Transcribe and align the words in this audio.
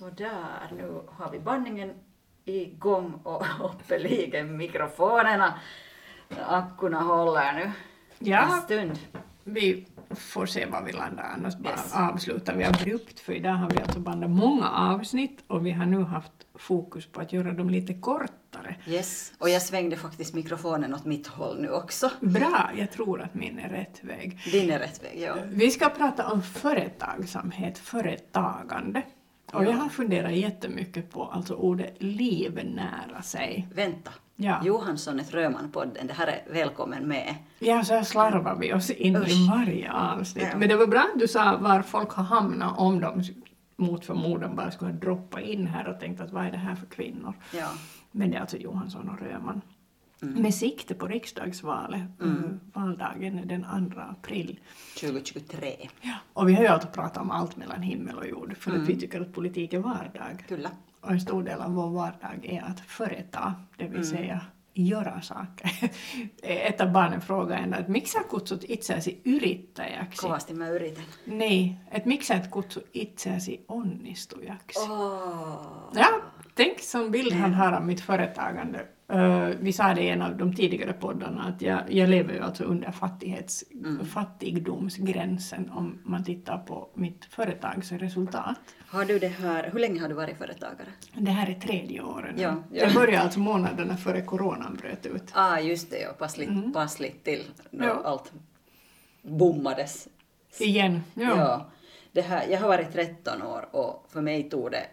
Sådär, 0.00 0.70
nu 0.76 1.00
har 1.06 1.30
vi 1.30 1.38
bandningen 1.38 1.92
igång 2.44 3.12
och 3.22 3.46
uppeligen 3.60 4.56
mikrofonerna. 4.56 5.54
Akkurna 6.46 7.00
håller 7.00 7.52
nu 7.52 7.70
Ja. 8.18 8.54
en 8.56 8.62
stund. 8.62 8.98
Vi 9.44 9.86
får 10.10 10.46
se 10.46 10.66
var 10.66 10.82
vi 10.82 10.92
landar, 10.92 11.24
annars 11.36 11.56
bara 11.56 11.72
Yes. 11.72 11.94
avslutar 11.94 12.54
vi 12.56 12.64
abrupt, 12.64 13.20
för 13.20 13.32
idag 13.32 13.50
har 13.52 13.70
vi 13.70 13.82
alltså 13.82 13.98
bandat 14.00 14.30
många 14.30 14.70
avsnitt 14.70 15.44
och 15.46 15.66
vi 15.66 15.70
har 15.70 15.86
nu 15.86 16.02
haft 16.04 16.32
fokus 16.54 17.06
på 17.06 17.20
att 17.20 17.32
göra 17.32 17.52
dem 17.52 17.70
lite 17.70 17.94
kortare. 17.94 18.76
Yes, 18.86 19.32
och 19.38 19.48
jag 19.50 19.62
svängde 19.62 19.96
faktiskt 19.96 20.34
mikrofonen 20.34 20.94
åt 20.94 21.04
mitt 21.04 21.26
håll 21.26 21.60
nu 21.60 21.70
också. 21.70 22.10
Bra, 22.20 22.70
jag 22.76 22.92
tror 22.92 23.22
att 23.22 23.34
min 23.34 23.58
är 23.58 23.68
rätt 23.68 24.04
väg. 24.04 24.38
Din 24.52 24.70
är 24.70 24.78
rätt 24.78 25.04
väg, 25.04 25.20
ja. 25.20 25.34
Vi 25.48 25.70
ska 25.70 25.88
prata 25.88 26.32
om 26.32 26.42
företagsamhet, 26.42 27.78
företagande. 27.78 29.02
Och 29.52 29.64
jag 29.64 29.72
har 29.72 29.88
funderat 29.88 30.32
jättemycket 30.32 31.10
på 31.10 31.24
alltså 31.24 31.54
ordet 31.54 31.96
livnära 31.98 33.22
sig. 33.22 33.68
Vänta. 33.74 34.10
Ja. 34.36 34.64
Johansson 34.64 35.20
är 35.20 35.24
Röman-podden, 35.24 36.06
det 36.06 36.12
här 36.12 36.26
är 36.26 36.52
välkommen 36.52 37.08
med. 37.08 37.34
Ja, 37.58 37.84
så 37.84 37.94
här 37.94 38.02
slarvar 38.02 38.56
vi 38.60 38.72
oss 38.72 38.90
in 38.90 39.16
i 39.16 39.18
Usch. 39.18 39.50
varje 39.50 39.92
avsnitt. 39.92 40.46
Ja. 40.52 40.58
Men 40.58 40.68
det 40.68 40.76
var 40.76 40.86
bra 40.86 41.00
att 41.14 41.20
du 41.20 41.28
sa 41.28 41.56
var 41.56 41.82
folk 41.82 42.10
har 42.10 42.24
hamnat 42.24 42.78
om 42.78 43.00
de 43.00 43.22
mot 43.76 44.04
förmodan 44.04 44.56
bara 44.56 44.70
skulle 44.70 44.90
ha 44.90 44.98
droppat 44.98 45.42
in 45.42 45.66
här 45.66 45.88
och 45.88 46.00
tänkt 46.00 46.20
att 46.20 46.30
vad 46.32 46.46
är 46.46 46.50
det 46.50 46.58
här 46.58 46.74
för 46.74 46.86
kvinnor? 46.86 47.34
Ja. 47.54 47.68
Men 48.10 48.30
det 48.30 48.36
är 48.36 48.40
alltså 48.40 48.56
Johansson 48.56 49.08
och 49.08 49.20
Röman. 49.20 49.60
Mm. 50.22 50.42
Med 50.42 50.54
sikte 50.54 50.94
på 50.94 51.06
riksdagsvalet. 51.06 52.02
Mm. 52.20 52.60
Valdagen 52.72 53.48
den 53.48 53.90
2 53.94 54.00
april. 54.00 54.60
2023. 55.00 55.76
Ja. 56.00 56.14
Och 56.32 56.48
vi 56.48 56.54
har 56.54 56.62
ju 56.62 56.68
alltså 56.68 56.88
pratat 56.88 57.16
om 57.22 57.30
allt 57.30 57.56
mellan 57.56 57.82
himmel 57.82 58.18
och 58.18 58.26
jord 58.28 58.56
för 58.56 58.70
Mm. 58.70 58.82
att 58.82 58.88
vi 58.88 58.96
tycker 59.00 59.20
att 59.20 59.32
politik 59.32 59.72
är 59.72 59.78
vardag. 59.78 60.44
Kyllä. 60.48 60.70
Och 61.00 61.10
en 61.10 61.20
stor 61.20 61.42
del 61.42 61.60
av 61.60 61.74
vår 61.74 61.90
vardag 61.90 62.44
är 62.44 62.62
att 62.62 62.80
företa, 62.80 63.54
det 63.76 63.84
Mm. 63.84 63.96
vill 63.96 64.08
säga 64.08 64.40
göra 64.74 65.20
saker. 65.20 65.70
Ett 66.42 66.80
av 66.80 66.92
barnen 66.92 67.20
frågade 67.20 67.60
en 67.60 67.74
att 67.74 67.88
miksi 67.88 68.12
sä 68.12 68.22
kutsut 68.30 68.64
itseäsi 68.68 69.20
yrittäjäksi? 69.24 70.20
Kovasti 70.22 70.54
mä 70.54 70.68
yritän. 70.68 71.04
Niin, 71.26 71.76
että 71.90 72.08
miksi 72.08 72.26
sä 72.26 72.34
et 72.34 72.46
kutsu 72.46 72.80
itseäsi 72.94 73.64
onnistujaksi? 73.68 74.80
Åh. 74.90 75.90
Ja, 75.94 76.06
tänk 76.54 76.78
som 76.80 77.10
bild 77.10 77.32
han 77.32 77.54
har 77.54 77.72
av 77.74 77.82
mitt 77.86 78.00
företagande. 78.00 78.86
Eh, 79.12 79.48
vi 79.60 79.72
sa 79.72 79.94
det 79.94 80.02
i 80.02 80.08
en 80.08 80.22
av 80.22 80.36
de 80.36 80.54
tidigare 80.54 80.92
poddarna 80.92 81.42
att 81.44 81.62
jag, 81.62 81.92
jag 81.92 82.08
lever 82.08 82.34
ju 82.34 82.40
alltså 82.40 82.64
under 82.64 82.90
fattighets, 82.92 83.64
fattigdomsgränsen 84.12 85.70
om 85.70 85.98
man 86.04 86.24
tittar 86.24 86.58
på 86.58 86.88
mitt 86.94 87.24
företags 87.24 87.92
resultat. 87.92 88.56
Har 88.88 89.04
du 89.04 89.18
det 89.18 89.28
här, 89.28 89.70
hur 89.72 89.78
länge 89.80 90.00
har 90.00 90.08
du 90.08 90.14
varit 90.14 90.38
företagare? 90.38 90.88
Det 91.14 91.30
här 91.30 91.50
är 91.50 91.54
tredje 91.54 92.02
året. 92.02 92.34
Ja, 92.38 92.54
ja. 92.72 92.80
Jag 92.84 92.94
började 92.94 93.20
alltså 93.24 93.40
månaderna 93.40 93.96
före 93.96 94.22
coronan 94.22 94.78
bröt 94.82 95.06
ut. 95.06 95.30
Ah, 95.34 95.58
just 95.58 95.90
det, 95.90 96.00
ja. 96.00 96.12
Passligt, 96.18 96.72
passligt 96.74 97.24
till 97.24 97.42
då 97.70 97.84
Ja. 97.84 98.02
allt 98.04 98.32
bommades. 99.22 100.08
Igen. 100.60 101.00
Ja. 101.14 101.36
Ja. 101.36 101.70
Det 102.12 102.20
här, 102.22 102.46
jag 102.50 102.60
har 102.60 102.68
varit 102.68 102.92
13 102.92 103.42
år 103.42 103.68
och 103.72 104.06
för 104.12 104.20
mig 104.20 104.50
tog 104.50 104.70
det 104.70 104.86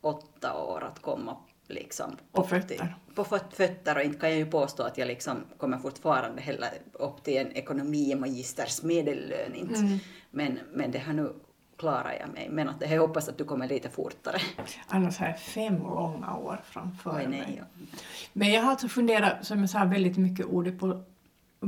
åtta 0.00 0.54
år 0.62 0.84
att 0.84 1.02
komma 1.02 1.36
liksom 1.70 2.16
På 2.32 2.42
fötter. 2.42 2.96
På 3.14 3.24
föt- 3.24 3.54
fötter 3.54 3.96
och 3.96 4.02
inte 4.02 4.18
kan 4.18 4.30
jag 4.30 4.38
ju 4.38 4.46
påstå 4.46 4.82
att 4.82 4.98
jag 4.98 5.08
liksom 5.08 5.36
kommer 5.56 5.78
fortfarande 5.78 6.42
heller 6.42 6.68
upp 6.92 7.22
till 7.24 7.36
en 7.38 7.52
ekonomimagisters 7.52 8.82
medellön 8.82 9.54
inte. 9.54 9.74
Mm. 9.78 9.98
Men, 10.30 10.58
men 10.72 10.90
det 10.90 10.98
här 10.98 11.12
nu 11.12 11.32
klarar 11.76 12.12
jag 12.20 12.28
mig. 12.32 12.48
Men 12.50 12.68
att 12.68 12.90
jag 12.90 13.00
hoppas 13.00 13.28
att 13.28 13.38
du 13.38 13.44
kommer 13.44 13.68
lite 13.68 13.90
fortare. 13.90 14.36
Annars 14.88 15.18
har 15.18 15.26
jag 15.26 15.40
fem 15.40 15.78
långa 15.78 16.36
år 16.36 16.60
framför 16.64 17.10
Oj, 17.16 17.28
mig. 17.28 17.38
nej, 17.46 17.54
ja. 17.58 17.64
Men 18.32 18.52
jag 18.52 18.62
har 18.62 18.70
alltså 18.70 18.88
funderat, 18.88 19.46
som 19.46 19.60
jag 19.60 19.70
sa, 19.70 19.84
väldigt 19.84 20.16
mycket 20.16 20.46
ordet 20.46 20.78
på, 20.78 21.02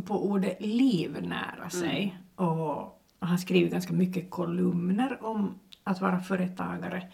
på 0.07 0.25
ordet 0.27 0.57
livnära 0.61 1.71
sig. 1.71 2.19
Och 2.37 2.99
har 3.19 3.37
skrivit 3.37 3.73
ganska 3.73 3.93
mycket 3.93 4.31
kolumner 4.31 5.19
om 5.25 5.59
att 5.85 6.01
vara 6.01 6.21
företagare. 6.21 7.09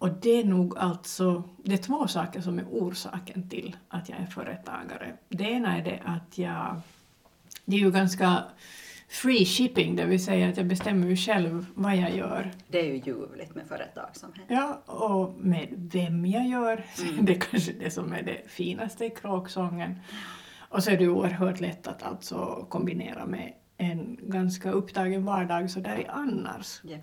Och 0.00 0.10
det 0.20 0.40
är 0.40 0.44
nog 0.44 0.78
alltså, 0.78 1.42
det 1.64 1.72
är 1.72 1.76
två 1.76 2.06
saker 2.06 2.40
som 2.40 2.58
är 2.58 2.64
orsaken 2.64 3.48
till 3.48 3.76
att 3.88 4.08
jag 4.08 4.18
är 4.20 4.26
företagare. 4.26 5.16
Det 5.28 5.44
ena 5.44 5.76
är 5.76 5.84
det 5.84 6.00
att 6.04 6.38
jag, 6.38 6.80
det 7.64 7.76
är 7.76 7.80
ju 7.80 7.90
ganska 7.90 8.42
free 9.08 9.44
shipping, 9.44 9.96
det 9.96 10.04
vill 10.04 10.24
säga 10.24 10.48
att 10.48 10.56
jag 10.56 10.66
bestämmer 10.66 11.06
ju 11.06 11.16
själv 11.16 11.66
vad 11.74 11.96
jag 11.96 12.16
gör. 12.16 12.50
Det 12.68 12.80
är 12.80 12.84
ju 12.84 12.96
ljuvligt 12.96 13.54
med 13.54 13.66
företagsamhet. 13.68 14.46
Ja, 14.48 14.82
och 14.86 15.34
med 15.38 15.68
vem 15.92 16.26
jag 16.26 16.48
gör. 16.48 16.84
Det 17.20 17.36
är 17.36 17.40
kanske 17.40 17.72
det 17.72 17.90
som 17.90 18.12
är 18.12 18.22
det 18.22 18.42
finaste 18.46 19.04
i 19.04 19.10
kråksången. 19.10 20.00
Och 20.68 20.84
så 20.84 20.90
är 20.90 20.96
det 20.96 21.02
ju 21.02 21.10
oerhört 21.10 21.60
lätt 21.60 21.86
att 21.86 22.02
alltså 22.02 22.66
kombinera 22.68 23.26
med 23.26 23.52
en 23.76 24.18
ganska 24.22 24.70
upptagen 24.70 25.24
vardag 25.24 25.70
så 25.70 25.80
där 25.80 25.98
i 25.98 26.06
annars. 26.06 26.80
Ja. 26.82 26.96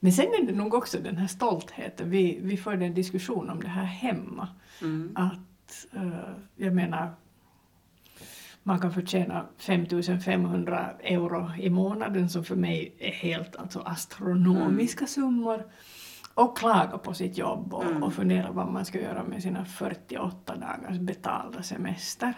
Men 0.00 0.12
sen 0.12 0.26
är 0.26 0.46
det 0.46 0.52
nog 0.52 0.74
också 0.74 0.98
den 0.98 1.16
här 1.16 1.26
stoltheten. 1.26 2.10
Vi, 2.10 2.38
vi 2.42 2.56
förde 2.56 2.86
en 2.86 2.94
diskussion 2.94 3.50
om 3.50 3.60
det 3.60 3.68
här 3.68 3.84
hemma. 3.84 4.48
Mm. 4.82 5.12
Att, 5.14 5.86
eh, 5.96 6.34
jag 6.56 6.74
menar, 6.74 7.10
man 8.62 8.80
kan 8.80 8.92
förtjäna 8.92 9.46
5500 9.56 10.90
euro 11.00 11.50
i 11.58 11.70
månaden 11.70 12.30
som 12.30 12.44
för 12.44 12.56
mig 12.56 12.94
är 12.98 13.12
helt 13.12 13.56
alltså 13.56 13.80
astronomiska 13.80 15.06
summor. 15.06 15.66
Och 16.34 16.58
klaga 16.58 16.98
på 16.98 17.14
sitt 17.14 17.38
jobb 17.38 17.74
och, 17.74 18.02
och 18.02 18.12
fundera 18.14 18.50
vad 18.50 18.72
man 18.72 18.84
ska 18.84 19.00
göra 19.00 19.24
med 19.24 19.42
sina 19.42 19.64
48 19.64 20.56
dagars 20.56 20.98
betalda 20.98 21.62
semester. 21.62 22.34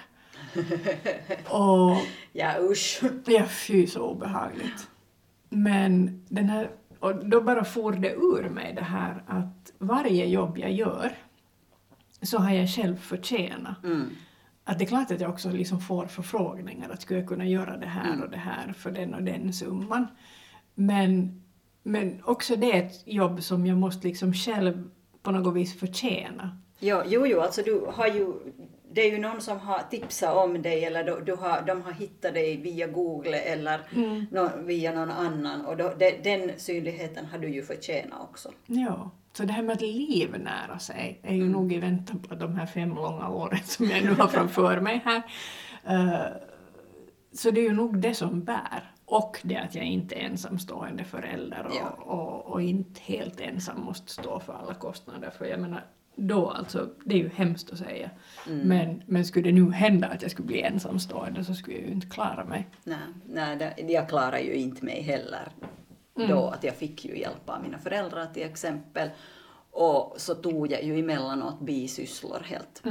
och 1.50 1.96
Ja, 2.32 2.54
usch. 2.60 3.00
Ja, 3.26 3.44
fy 3.44 3.86
så 3.86 4.10
obehagligt. 4.10 4.88
Men 5.48 6.22
den 6.28 6.48
här, 6.48 6.70
och 7.00 7.26
då 7.26 7.40
bara 7.40 7.64
for 7.64 7.92
det 7.92 8.12
ur 8.12 8.48
mig 8.48 8.72
det 8.74 8.82
här 8.82 9.22
att 9.26 9.72
varje 9.78 10.26
jobb 10.26 10.58
jag 10.58 10.72
gör 10.72 11.12
så 12.22 12.38
har 12.38 12.50
jag 12.50 12.68
själv 12.68 12.96
förtjänat. 12.96 13.84
Mm. 13.84 14.08
Att 14.64 14.78
det 14.78 14.84
är 14.84 14.86
klart 14.86 15.10
att 15.10 15.20
jag 15.20 15.30
också 15.30 15.50
liksom 15.50 15.80
får 15.80 16.06
förfrågningar 16.06 16.90
att 16.90 17.02
skulle 17.02 17.20
jag 17.20 17.28
kunna 17.28 17.46
göra 17.46 17.76
det 17.76 17.86
här 17.86 18.22
och 18.24 18.30
det 18.30 18.36
här 18.36 18.72
för 18.72 18.90
den 18.90 19.14
och 19.14 19.22
den 19.22 19.52
summan. 19.52 20.06
Men, 20.74 21.42
men 21.82 22.22
också 22.24 22.56
det 22.56 22.72
är 22.72 22.86
ett 22.86 23.06
jobb 23.06 23.42
som 23.42 23.66
jag 23.66 23.78
måste 23.78 24.08
liksom 24.08 24.32
själv 24.32 24.90
på 25.22 25.30
något 25.30 25.54
vis 25.54 25.78
förtjäna. 25.78 26.58
Jo, 26.78 27.02
jo, 27.06 27.26
jo, 27.26 27.40
alltså 27.40 27.62
du 27.62 27.86
har 27.92 28.06
ju, 28.06 28.32
det 28.92 29.00
är 29.00 29.10
ju 29.10 29.18
någon 29.18 29.40
som 29.40 29.58
har 29.60 29.82
tipsat 29.90 30.36
om 30.36 30.62
dig 30.62 30.84
eller 30.84 31.04
du, 31.04 31.20
du 31.24 31.34
har, 31.34 31.62
de 31.62 31.82
har 31.82 31.92
hittat 31.92 32.34
dig 32.34 32.56
via 32.56 32.86
Google 32.86 33.38
eller 33.40 33.80
nå, 34.30 34.50
via 34.58 34.92
någon 34.92 35.10
annan 35.10 35.66
och 35.66 35.76
då, 35.76 35.92
de, 35.98 36.10
den 36.24 36.50
synligheten 36.56 37.26
har 37.26 37.38
du 37.38 37.48
ju 37.48 37.62
förtjänat 37.62 38.20
också. 38.30 38.52
Ja, 38.66 39.10
så 39.32 39.42
det 39.44 39.52
här 39.52 39.62
med 39.62 39.74
att 39.74 39.80
livnära 39.82 40.78
sig 40.78 41.20
är 41.22 41.34
ju 41.34 41.48
nog 41.48 41.72
i 41.72 41.78
väntan 41.78 42.22
på 42.22 42.34
de 42.34 42.54
här 42.54 42.66
fem 42.66 42.94
långa 42.94 43.28
åren 43.28 43.60
som 43.64 43.86
jag 43.86 44.04
nu 44.04 44.10
har 44.14 44.28
framför 44.28 44.80
mig 44.80 45.00
här. 45.04 45.22
Eh, 45.86 46.26
så 47.32 47.50
det 47.50 47.60
är 47.60 47.64
ju 47.64 47.72
nog 47.74 47.98
det 47.98 48.14
som 48.14 48.44
bär. 48.44 48.92
Och 49.04 49.38
det 49.42 49.56
att 49.56 49.74
jag 49.74 49.84
inte 49.84 50.14
är 50.14 50.20
ensamstående 50.24 51.04
förälder 51.04 51.66
och, 51.66 51.74
Ja. 51.76 52.02
och, 52.04 52.46
och 52.52 52.62
inte 52.62 53.00
helt 53.04 53.40
ensam 53.40 53.80
måste 53.80 54.12
stå 54.12 54.40
för 54.40 54.52
alla 54.52 54.74
kostnader. 54.74 55.30
För 55.38 55.44
jag 55.44 55.60
menar, 55.60 55.84
då 56.20 56.50
alltså, 56.50 56.88
det 57.04 57.14
är 57.14 57.18
ju 57.18 57.28
hemskt 57.28 57.72
att 57.72 57.78
säga. 57.78 58.10
Men, 58.46 59.02
men 59.06 59.24
skulle 59.24 59.48
det 59.48 59.54
nu 59.54 59.70
hända 59.70 60.08
att 60.08 60.22
jag 60.22 60.30
skulle 60.30 60.46
bli 60.46 60.62
ensamstående 60.62 61.44
så 61.44 61.54
skulle 61.54 61.76
jag 61.76 61.86
ju 61.86 61.92
inte 61.92 62.06
klara 62.06 62.44
mig. 62.44 62.68
Nej, 62.84 62.98
nej 63.28 63.56
det, 63.56 63.92
jag 63.92 64.08
klarar 64.08 64.38
ju 64.38 64.54
inte 64.54 64.84
mig 64.84 65.02
heller 65.02 65.48
då 66.28 66.46
att 66.46 66.64
jag 66.64 66.74
fick 66.74 67.04
ju 67.04 67.18
hjälp 67.18 67.50
av 67.50 67.62
mina 67.62 67.78
föräldrar 67.78 68.26
till 68.26 68.42
exempel. 68.42 69.10
Och 69.70 70.14
så 70.16 70.34
tog 70.34 70.72
jag 70.72 70.82
ju 70.82 70.98
emellanåt 70.98 71.60
bisysslor 71.60 72.42
helt. 72.44 72.82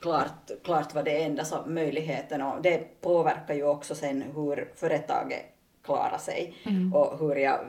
Klart, 0.00 0.50
klart 0.64 0.94
var 0.94 1.02
det 1.02 1.22
enda 1.22 1.44
som 1.44 1.74
möjligheten 1.74 2.42
och 2.42 2.62
det 2.62 3.00
påverkar 3.00 3.54
ju 3.54 3.64
också 3.64 3.94
sen 3.94 4.22
hur 4.22 4.72
företaget 4.76 5.42
klarar 5.84 6.18
sig 6.18 6.54
och 6.94 7.18
hur 7.18 7.36
jag 7.36 7.60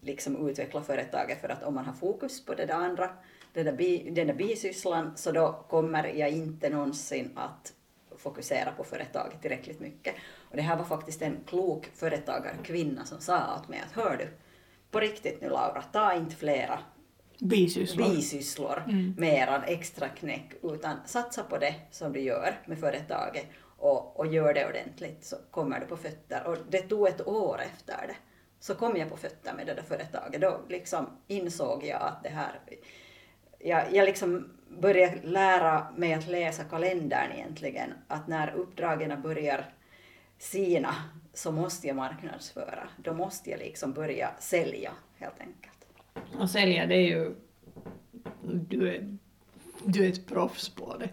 liksom 0.00 0.48
utvecklar 0.48 0.80
företaget 0.80 1.40
för 1.40 1.48
att 1.48 1.62
om 1.62 1.74
man 1.74 1.84
har 1.84 1.92
fokus 1.92 2.44
på 2.44 2.54
det 2.54 2.66
där 2.66 2.74
andra, 2.74 3.10
den 3.52 3.64
där, 3.64 3.72
bi, 3.72 4.10
den 4.10 4.26
där 4.26 4.34
bisysslan 4.34 5.12
så 5.16 5.32
då 5.32 5.64
kommer 5.68 6.04
jag 6.04 6.30
inte 6.30 6.68
någonsin 6.70 7.30
att 7.34 7.72
fokusera 8.16 8.72
på 8.72 8.84
företaget 8.84 9.42
tillräckligt 9.42 9.80
mycket. 9.80 10.14
Och 10.50 10.56
det 10.56 10.62
här 10.62 10.76
var 10.76 10.84
faktiskt 10.84 11.22
en 11.22 11.38
klok 11.46 11.90
företagarkvinna 11.94 13.04
som 13.04 13.20
sa 13.20 13.56
åt 13.56 13.68
mig 13.68 13.82
att 13.86 13.92
hör 13.92 14.16
du, 14.16 14.28
på 14.90 15.00
riktigt 15.00 15.40
nu 15.40 15.48
Laura, 15.48 15.82
ta 15.82 16.14
inte 16.14 16.36
flera 16.36 16.78
Bisysslor. 17.38 18.08
bisysslor 18.08 18.82
med 19.16 19.34
eran 19.34 19.62
extra 19.64 20.08
knäck 20.08 20.52
utan 20.62 20.96
satsa 21.06 21.42
på 21.42 21.58
det 21.58 21.74
som 21.90 22.12
du 22.12 22.20
gör 22.20 22.60
med 22.66 22.78
företaget 22.78 23.46
och, 23.80 24.18
och 24.18 24.26
gör 24.26 24.54
det 24.54 24.66
ordentligt 24.68 25.24
så 25.24 25.36
kommer 25.50 25.80
du 25.80 25.86
på 25.86 25.96
fötter. 25.96 26.46
Och 26.46 26.56
det 26.68 26.82
tog 26.82 27.08
ett 27.08 27.26
år 27.26 27.60
efter 27.60 28.06
det 28.06 28.16
så 28.60 28.74
kom 28.74 28.96
jag 28.96 29.08
på 29.08 29.16
fötter 29.16 29.54
med 29.56 29.66
det 29.66 29.74
där 29.74 29.82
företaget. 29.82 30.40
Då 30.40 30.60
liksom 30.68 31.06
insåg 31.26 31.84
jag 31.84 32.02
att 32.02 32.22
det 32.22 32.28
här... 32.28 32.60
Jag, 33.62 33.94
jag 33.94 34.04
liksom 34.06 34.50
började 34.68 35.20
lära 35.22 35.86
mig 35.96 36.14
att 36.14 36.28
läsa 36.28 36.64
kalendern 36.64 37.32
egentligen, 37.32 37.92
att 38.08 38.28
när 38.28 38.54
uppdragen 38.54 39.22
börjar 39.22 39.64
sina 40.38 40.94
så 41.32 41.52
måste 41.52 41.86
jag 41.86 41.96
marknadsföra. 41.96 42.88
Då 42.96 43.14
måste 43.14 43.50
jag 43.50 43.58
liksom 43.58 43.92
börja 43.92 44.30
sälja 44.38 44.92
helt 45.18 45.40
enkelt. 45.40 45.86
Och 46.40 46.50
sälja, 46.50 46.86
det 46.86 46.94
är 46.94 47.08
ju... 47.08 47.34
Du 48.42 48.94
är, 48.94 49.16
du 49.84 50.04
är 50.04 50.08
ett 50.08 50.26
proffs 50.26 50.68
på 50.68 50.96
det. 50.96 51.08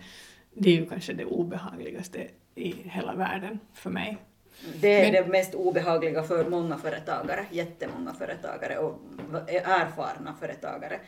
Det 0.54 0.70
är 0.70 0.74
ju 0.74 0.90
kanske 0.90 1.14
det 1.14 1.26
obehagligaste 1.26 2.28
i 2.56 2.72
hela 2.72 3.16
världen 3.16 3.60
för 3.74 3.90
mig. 3.90 4.18
Det 4.82 4.94
är 4.94 5.12
Men, 5.12 5.24
det 5.24 5.32
mest 5.32 5.54
obehagliga 5.54 6.24
för 6.24 6.50
många 6.50 6.78
företagare, 6.78 7.46
jättemånga 7.52 8.14
företagare 8.14 8.78
och 8.78 9.00
erfarna 9.48 10.36
företagare. 10.40 11.00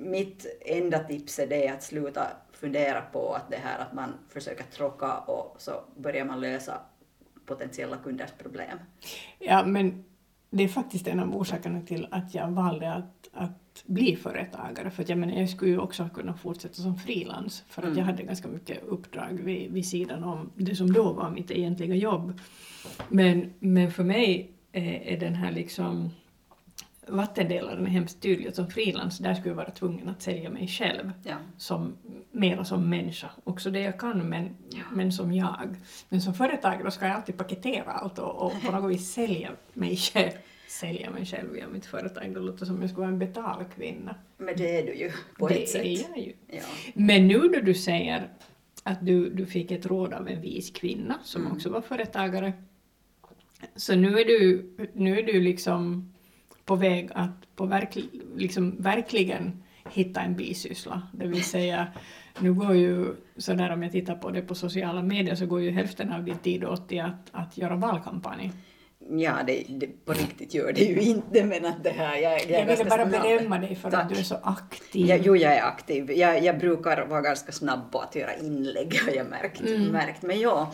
Mitt 0.00 0.46
enda 0.60 0.98
tips 0.98 1.38
är 1.38 1.46
det 1.46 1.68
att 1.68 1.82
sluta 1.82 2.26
fundera 2.52 3.00
på 3.00 3.34
att 3.34 3.50
det 3.50 3.56
här 3.56 3.78
att 3.78 3.92
man 3.92 4.14
försöker 4.28 4.64
tråka 4.64 5.18
och 5.18 5.56
så 5.58 5.72
börjar 5.96 6.24
man 6.24 6.40
lösa 6.40 6.80
potentiella 7.46 7.96
kunders 7.96 8.30
problem. 8.38 8.78
Ja, 9.38 9.64
men 9.66 10.04
det 10.50 10.64
är 10.64 10.68
faktiskt 10.68 11.06
en 11.06 11.20
av 11.20 11.36
orsakerna 11.36 11.82
till 11.82 12.08
att 12.10 12.34
jag 12.34 12.50
valde 12.50 12.92
att, 12.92 13.30
att 13.32 13.84
bli 13.86 14.16
företagare. 14.16 14.90
För 14.90 15.02
att 15.02 15.08
jag, 15.08 15.18
menar, 15.18 15.34
jag 15.34 15.48
skulle 15.48 15.70
ju 15.70 15.78
också 15.78 16.08
kunna 16.14 16.34
fortsätta 16.34 16.74
som 16.74 16.96
frilans 16.96 17.64
för 17.68 17.82
att 17.82 17.88
mm. 17.88 17.98
jag 17.98 18.04
hade 18.04 18.22
ganska 18.22 18.48
mycket 18.48 18.84
uppdrag 18.84 19.40
vid, 19.44 19.72
vid 19.72 19.86
sidan 19.86 20.24
om 20.24 20.50
det 20.54 20.74
som 20.74 20.92
då 20.92 21.12
var 21.12 21.30
mitt 21.30 21.50
egentliga 21.50 21.94
jobb. 21.94 22.40
Men, 23.08 23.52
men 23.58 23.90
för 23.90 24.04
mig 24.04 24.50
är, 24.72 24.92
är 24.92 25.20
den 25.20 25.34
här 25.34 25.52
liksom 25.52 26.10
vattendelaren 27.06 27.86
är 27.86 27.90
hemskt 27.90 28.22
tydlig. 28.22 28.54
Som 28.54 28.70
frilans 28.70 29.18
där 29.18 29.34
skulle 29.34 29.50
jag 29.50 29.56
vara 29.56 29.70
tvungen 29.70 30.08
att 30.08 30.22
sälja 30.22 30.50
mig 30.50 30.68
själv 30.68 31.12
ja. 31.22 31.36
som, 31.56 31.96
mera 32.32 32.64
som 32.64 32.90
människa. 32.90 33.30
Också 33.44 33.70
det 33.70 33.80
jag 33.80 34.00
kan 34.00 34.28
men, 34.28 34.56
ja. 34.70 34.84
men 34.92 35.12
som 35.12 35.32
jag. 35.32 35.76
Men 36.08 36.20
som 36.20 36.34
företagare 36.34 36.90
ska 36.90 37.06
jag 37.06 37.16
alltid 37.16 37.36
paketera 37.36 37.92
allt 37.92 38.18
och, 38.18 38.46
och 38.46 38.62
på 38.64 38.72
något 38.72 38.90
vis 38.90 39.12
sälja 39.12 39.50
mig 39.72 39.96
själv 39.96 40.32
sälja 40.70 41.10
mig 41.10 41.26
själv 41.26 41.52
via 41.52 41.68
mitt 41.68 41.86
företag. 41.86 42.34
Det 42.34 42.40
låter 42.40 42.66
som 42.66 42.74
om 42.74 42.80
jag 42.80 42.90
skulle 42.90 43.00
vara 43.00 43.12
en 43.12 43.18
betalkvinna. 43.18 44.14
Men 44.38 44.56
det 44.56 44.76
är 44.76 44.86
du 44.86 44.94
ju 44.94 45.12
på 45.38 45.48
det 45.48 45.62
ett 45.62 45.68
sätt. 45.68 45.82
Det 45.82 45.94
är 45.94 46.08
jag 46.08 46.18
ju. 46.18 46.32
Ja. 46.46 46.62
Men 46.94 47.28
nu 47.28 47.38
då 47.38 47.60
du 47.60 47.74
säger 47.74 48.28
att 48.82 49.06
du, 49.06 49.30
du 49.30 49.46
fick 49.46 49.70
ett 49.70 49.86
råd 49.86 50.12
av 50.12 50.28
en 50.28 50.40
vis 50.40 50.70
kvinna 50.70 51.18
som 51.22 51.42
mm. 51.42 51.52
också 51.52 51.70
var 51.70 51.80
företagare, 51.80 52.52
så 53.76 53.94
nu 53.94 54.18
är 54.18 54.24
du, 54.24 54.70
nu 54.92 55.18
är 55.18 55.22
du 55.22 55.40
liksom 55.40 56.12
på 56.64 56.76
väg 56.76 57.10
att 57.14 57.56
på 57.56 57.66
verk, 57.66 57.98
liksom 58.36 58.76
verkligen 58.78 59.62
hitta 59.90 60.20
en 60.20 60.36
bisyssla. 60.36 61.02
Det 61.12 61.26
vill 61.26 61.44
säga, 61.44 61.86
nu 62.38 62.52
går 62.52 62.74
ju 62.74 63.14
sådär 63.36 63.70
om 63.70 63.82
jag 63.82 63.92
tittar 63.92 64.14
på 64.14 64.30
det 64.30 64.42
på 64.42 64.54
sociala 64.54 65.02
medier 65.02 65.34
så 65.34 65.46
går 65.46 65.60
ju 65.60 65.70
hälften 65.70 66.12
av 66.12 66.24
din 66.24 66.38
tid 66.38 66.64
åt 66.64 66.88
till 66.88 67.00
att, 67.00 67.30
att 67.32 67.58
göra 67.58 67.76
valkampanj. 67.76 68.52
Ja, 69.08 69.32
det, 69.46 69.64
det, 69.68 69.86
på 70.04 70.12
riktigt 70.12 70.54
gör 70.54 70.72
det 70.72 70.80
ju 70.80 71.00
inte, 71.00 71.44
men 71.44 71.64
att 71.64 71.84
det 71.84 71.90
här... 71.90 72.16
Jag, 72.16 72.32
jag, 72.32 72.50
jag 72.50 72.66
ville 72.66 72.84
bara 72.84 73.06
berömma 73.06 73.58
dig 73.58 73.76
för 73.76 73.90
Tack. 73.90 74.02
att 74.02 74.08
du 74.08 74.14
är 74.14 74.22
så 74.22 74.36
aktiv. 74.42 75.06
Ja, 75.06 75.16
jo, 75.22 75.36
jag 75.36 75.52
är 75.56 75.62
aktiv. 75.62 76.10
Jag, 76.12 76.44
jag 76.44 76.58
brukar 76.58 77.06
vara 77.06 77.20
ganska 77.20 77.52
snabb 77.52 77.92
på 77.92 77.98
att 77.98 78.14
göra 78.14 78.34
inlägg, 78.34 79.00
har 79.06 79.12
jag 79.12 79.26
märkt. 79.26 79.60
Mm. 79.60 79.86
märkt. 79.86 80.22
Men 80.22 80.40
ja, 80.40 80.72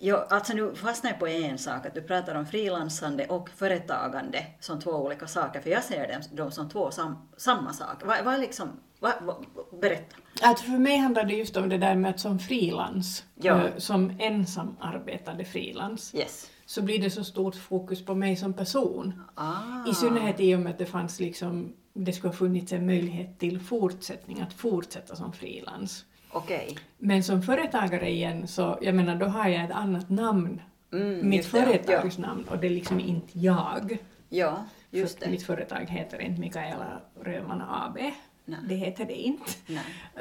Jo, 0.00 0.16
alltså 0.28 0.52
nu 0.52 0.74
fastnar 0.74 1.10
jag 1.10 1.20
på 1.20 1.26
en 1.26 1.58
sak, 1.58 1.86
att 1.86 1.94
du 1.94 2.02
pratar 2.02 2.34
om 2.34 2.46
frilansande 2.46 3.26
och 3.26 3.50
företagande 3.50 4.46
som 4.60 4.80
två 4.80 4.90
olika 4.90 5.26
saker, 5.26 5.60
för 5.60 5.70
jag 5.70 5.84
ser 5.84 6.08
dem, 6.08 6.22
dem 6.36 6.52
som 6.52 6.68
två 6.68 6.90
sam, 6.90 7.16
samma 7.36 7.72
sak. 7.72 8.02
Vad, 8.04 8.24
vad 8.24 8.40
liksom, 8.40 8.80
vad, 9.00 9.12
vad, 9.22 9.36
berätta. 9.80 10.16
Att 10.42 10.60
för 10.60 10.78
mig 10.78 10.96
handlar 10.96 11.24
det 11.24 11.34
just 11.34 11.56
om 11.56 11.68
det 11.68 11.78
där 11.78 11.96
med 11.96 12.10
att 12.10 12.20
som 12.20 12.38
frilans, 12.38 13.24
ja. 13.34 13.66
Eh, 13.66 13.76
som 13.76 14.16
ensamarbetande 14.20 15.44
frilans, 15.44 16.14
yes. 16.14 16.50
så 16.66 16.82
blir 16.82 16.98
det 17.02 17.10
så 17.10 17.24
stort 17.24 17.54
fokus 17.54 18.04
på 18.04 18.14
mig 18.14 18.36
som 18.36 18.52
person. 18.52 19.22
Ah. 19.34 19.90
I 19.90 19.94
synnerhet 19.94 20.40
i 20.40 20.54
och 20.54 20.60
med 20.60 20.72
att 20.72 20.78
det 20.78 20.86
fanns 20.86 21.20
liksom, 21.20 21.72
det 21.92 22.12
skulle 22.12 22.28
ha 22.28 22.36
funnits 22.36 22.72
en 22.72 22.86
möjlighet 22.86 23.38
till 23.38 23.60
fortsättning, 23.60 24.40
att 24.40 24.52
fortsätta 24.52 25.16
som 25.16 25.32
frilans. 25.32 26.04
Okay. 26.36 26.76
Men 26.98 27.22
som 27.22 27.42
företagare 27.42 28.10
igen 28.10 28.48
så, 28.48 28.78
jag 28.80 28.94
menar 28.94 29.16
då 29.16 29.26
har 29.26 29.48
jag 29.48 29.64
ett 29.64 29.70
annat 29.70 30.10
namn, 30.10 30.60
mm, 30.92 31.28
mitt 31.28 31.46
företagsnamn, 31.46 32.44
ja. 32.46 32.54
och 32.54 32.60
det 32.60 32.66
är 32.66 32.70
liksom 32.70 33.00
inte 33.00 33.38
jag. 33.38 33.98
Ja, 34.28 34.64
just 34.90 35.20
det. 35.20 35.30
Mitt 35.30 35.42
företag 35.42 35.86
heter 35.88 36.20
inte 36.20 36.40
Mikaela 36.40 37.00
Röman 37.20 37.62
AB. 37.62 37.98
Nej. 38.44 38.58
Det 38.68 38.74
heter 38.74 39.04
det 39.04 39.14
inte. 39.14 39.52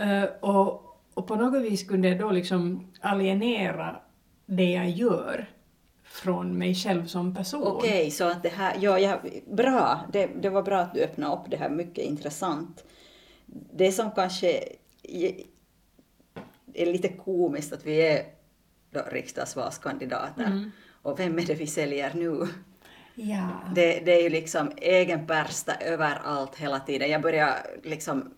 Uh, 0.02 0.24
och, 0.40 1.00
och 1.14 1.28
på 1.28 1.36
något 1.36 1.62
vis 1.62 1.84
kunde 1.84 2.08
jag 2.08 2.20
då 2.20 2.32
liksom 2.32 2.92
alienera 3.02 3.96
det 4.46 4.72
jag 4.72 4.90
gör 4.90 5.50
från 6.04 6.58
mig 6.58 6.76
själv 6.76 7.06
som 7.06 7.36
person. 7.36 7.64
Okej, 7.64 7.90
okay, 7.90 8.12
så 8.12 8.24
att 8.24 8.44
det 8.44 8.50
här, 8.50 8.78
ja, 8.80 9.00
ja 9.00 9.20
bra, 9.48 10.00
det, 10.14 10.30
det 10.42 10.50
var 10.50 10.64
bra 10.64 10.80
att 10.80 10.94
du 10.94 11.04
öppnade 11.04 11.36
upp 11.36 11.52
det 11.52 11.58
här, 11.58 11.70
mycket 11.70 12.06
intressant. 12.06 12.84
Det 13.74 13.92
som 13.92 14.12
kanske 14.12 14.64
är 16.76 16.86
lite 16.86 17.08
komiskt 17.08 17.74
att 17.74 17.86
vi 17.86 18.02
är 18.08 18.26
då 18.92 19.02
riksdagsvalskandidater. 19.12 20.46
Mm. 20.46 20.72
Och 21.02 21.20
vem 21.20 21.40
är 21.40 21.46
det 21.46 21.54
vi 21.56 21.68
säljer 21.68 22.12
nu? 22.14 22.48
Ja. 23.16 23.50
Det, 23.76 24.00
det 24.00 24.20
är 24.20 24.24
ju 24.24 24.30
liksom 24.30 24.72
egen 24.78 25.28
pärsta 25.28 25.76
överallt 25.76 26.56
hela 26.56 26.80
tiden. 26.80 27.10
Jag 27.10 27.22
börjar 27.22 27.68
liksom 27.84 28.34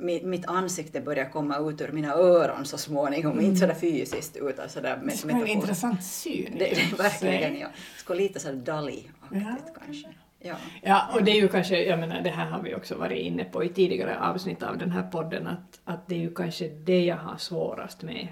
mitt, 0.00 0.46
ansikte 0.46 1.00
börjar 1.00 1.30
komma 1.30 1.58
ut 1.58 1.80
ur 1.80 1.92
mina 1.92 2.12
öron 2.12 2.66
så 2.66 2.78
småningom, 2.78 3.32
mm. 3.32 3.44
inte 3.44 3.60
sådär 3.60 3.74
fysiskt 3.74 4.36
utan 4.36 4.68
sådär 4.68 5.00
med 5.02 5.18
Det 5.24 5.32
är 5.32 5.36
en 5.36 5.46
intressant 5.46 6.04
syn. 6.04 6.56
Det, 6.58 6.64
det, 6.64 6.98
verkligen, 6.98 7.58
ja. 7.58 7.68
Skulle 7.96 8.22
lite 8.22 8.40
sådär 8.40 8.56
Dali-aktigt 8.56 9.64
ja. 9.66 9.80
kanske. 9.84 10.08
Ja. 10.38 10.54
ja, 10.82 11.08
och 11.14 11.24
det 11.24 11.30
är 11.30 11.40
ju 11.40 11.48
kanske, 11.48 11.84
jag 11.84 11.98
menar 11.98 12.20
det 12.20 12.30
här 12.30 12.46
har 12.50 12.62
vi 12.62 12.74
också 12.74 12.94
varit 12.94 13.18
inne 13.18 13.44
på 13.44 13.64
i 13.64 13.68
tidigare 13.68 14.20
avsnitt 14.20 14.62
av 14.62 14.78
den 14.78 14.90
här 14.90 15.02
podden, 15.02 15.46
att, 15.46 15.80
att 15.84 16.06
det 16.06 16.14
är 16.14 16.18
ju 16.18 16.34
kanske 16.34 16.68
det 16.68 17.04
jag 17.04 17.16
har 17.16 17.36
svårast 17.36 18.02
med 18.02 18.28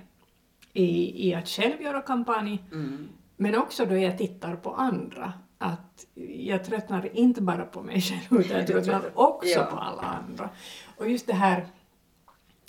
i, 0.73 1.29
i 1.29 1.35
att 1.35 1.49
själv 1.49 1.83
göra 1.83 2.01
kampanj, 2.01 2.65
mm. 2.73 3.09
men 3.37 3.55
också 3.55 3.85
då 3.85 3.97
jag 3.97 4.19
tittar 4.19 4.57
på 4.57 4.75
andra. 4.75 5.33
Att 5.59 6.07
jag 6.37 6.65
tröttnar 6.65 7.17
inte 7.17 7.43
bara 7.43 7.65
på 7.65 7.83
mig 7.83 8.01
själv, 8.01 8.41
utan 8.41 8.57
jag 8.57 8.67
tröttnar 8.67 9.03
också 9.15 9.59
ja. 9.59 9.65
på 9.65 9.77
alla 9.77 10.03
andra. 10.03 10.51
Och 10.97 11.11
just 11.11 11.27
det 11.27 11.35
här 11.35 11.67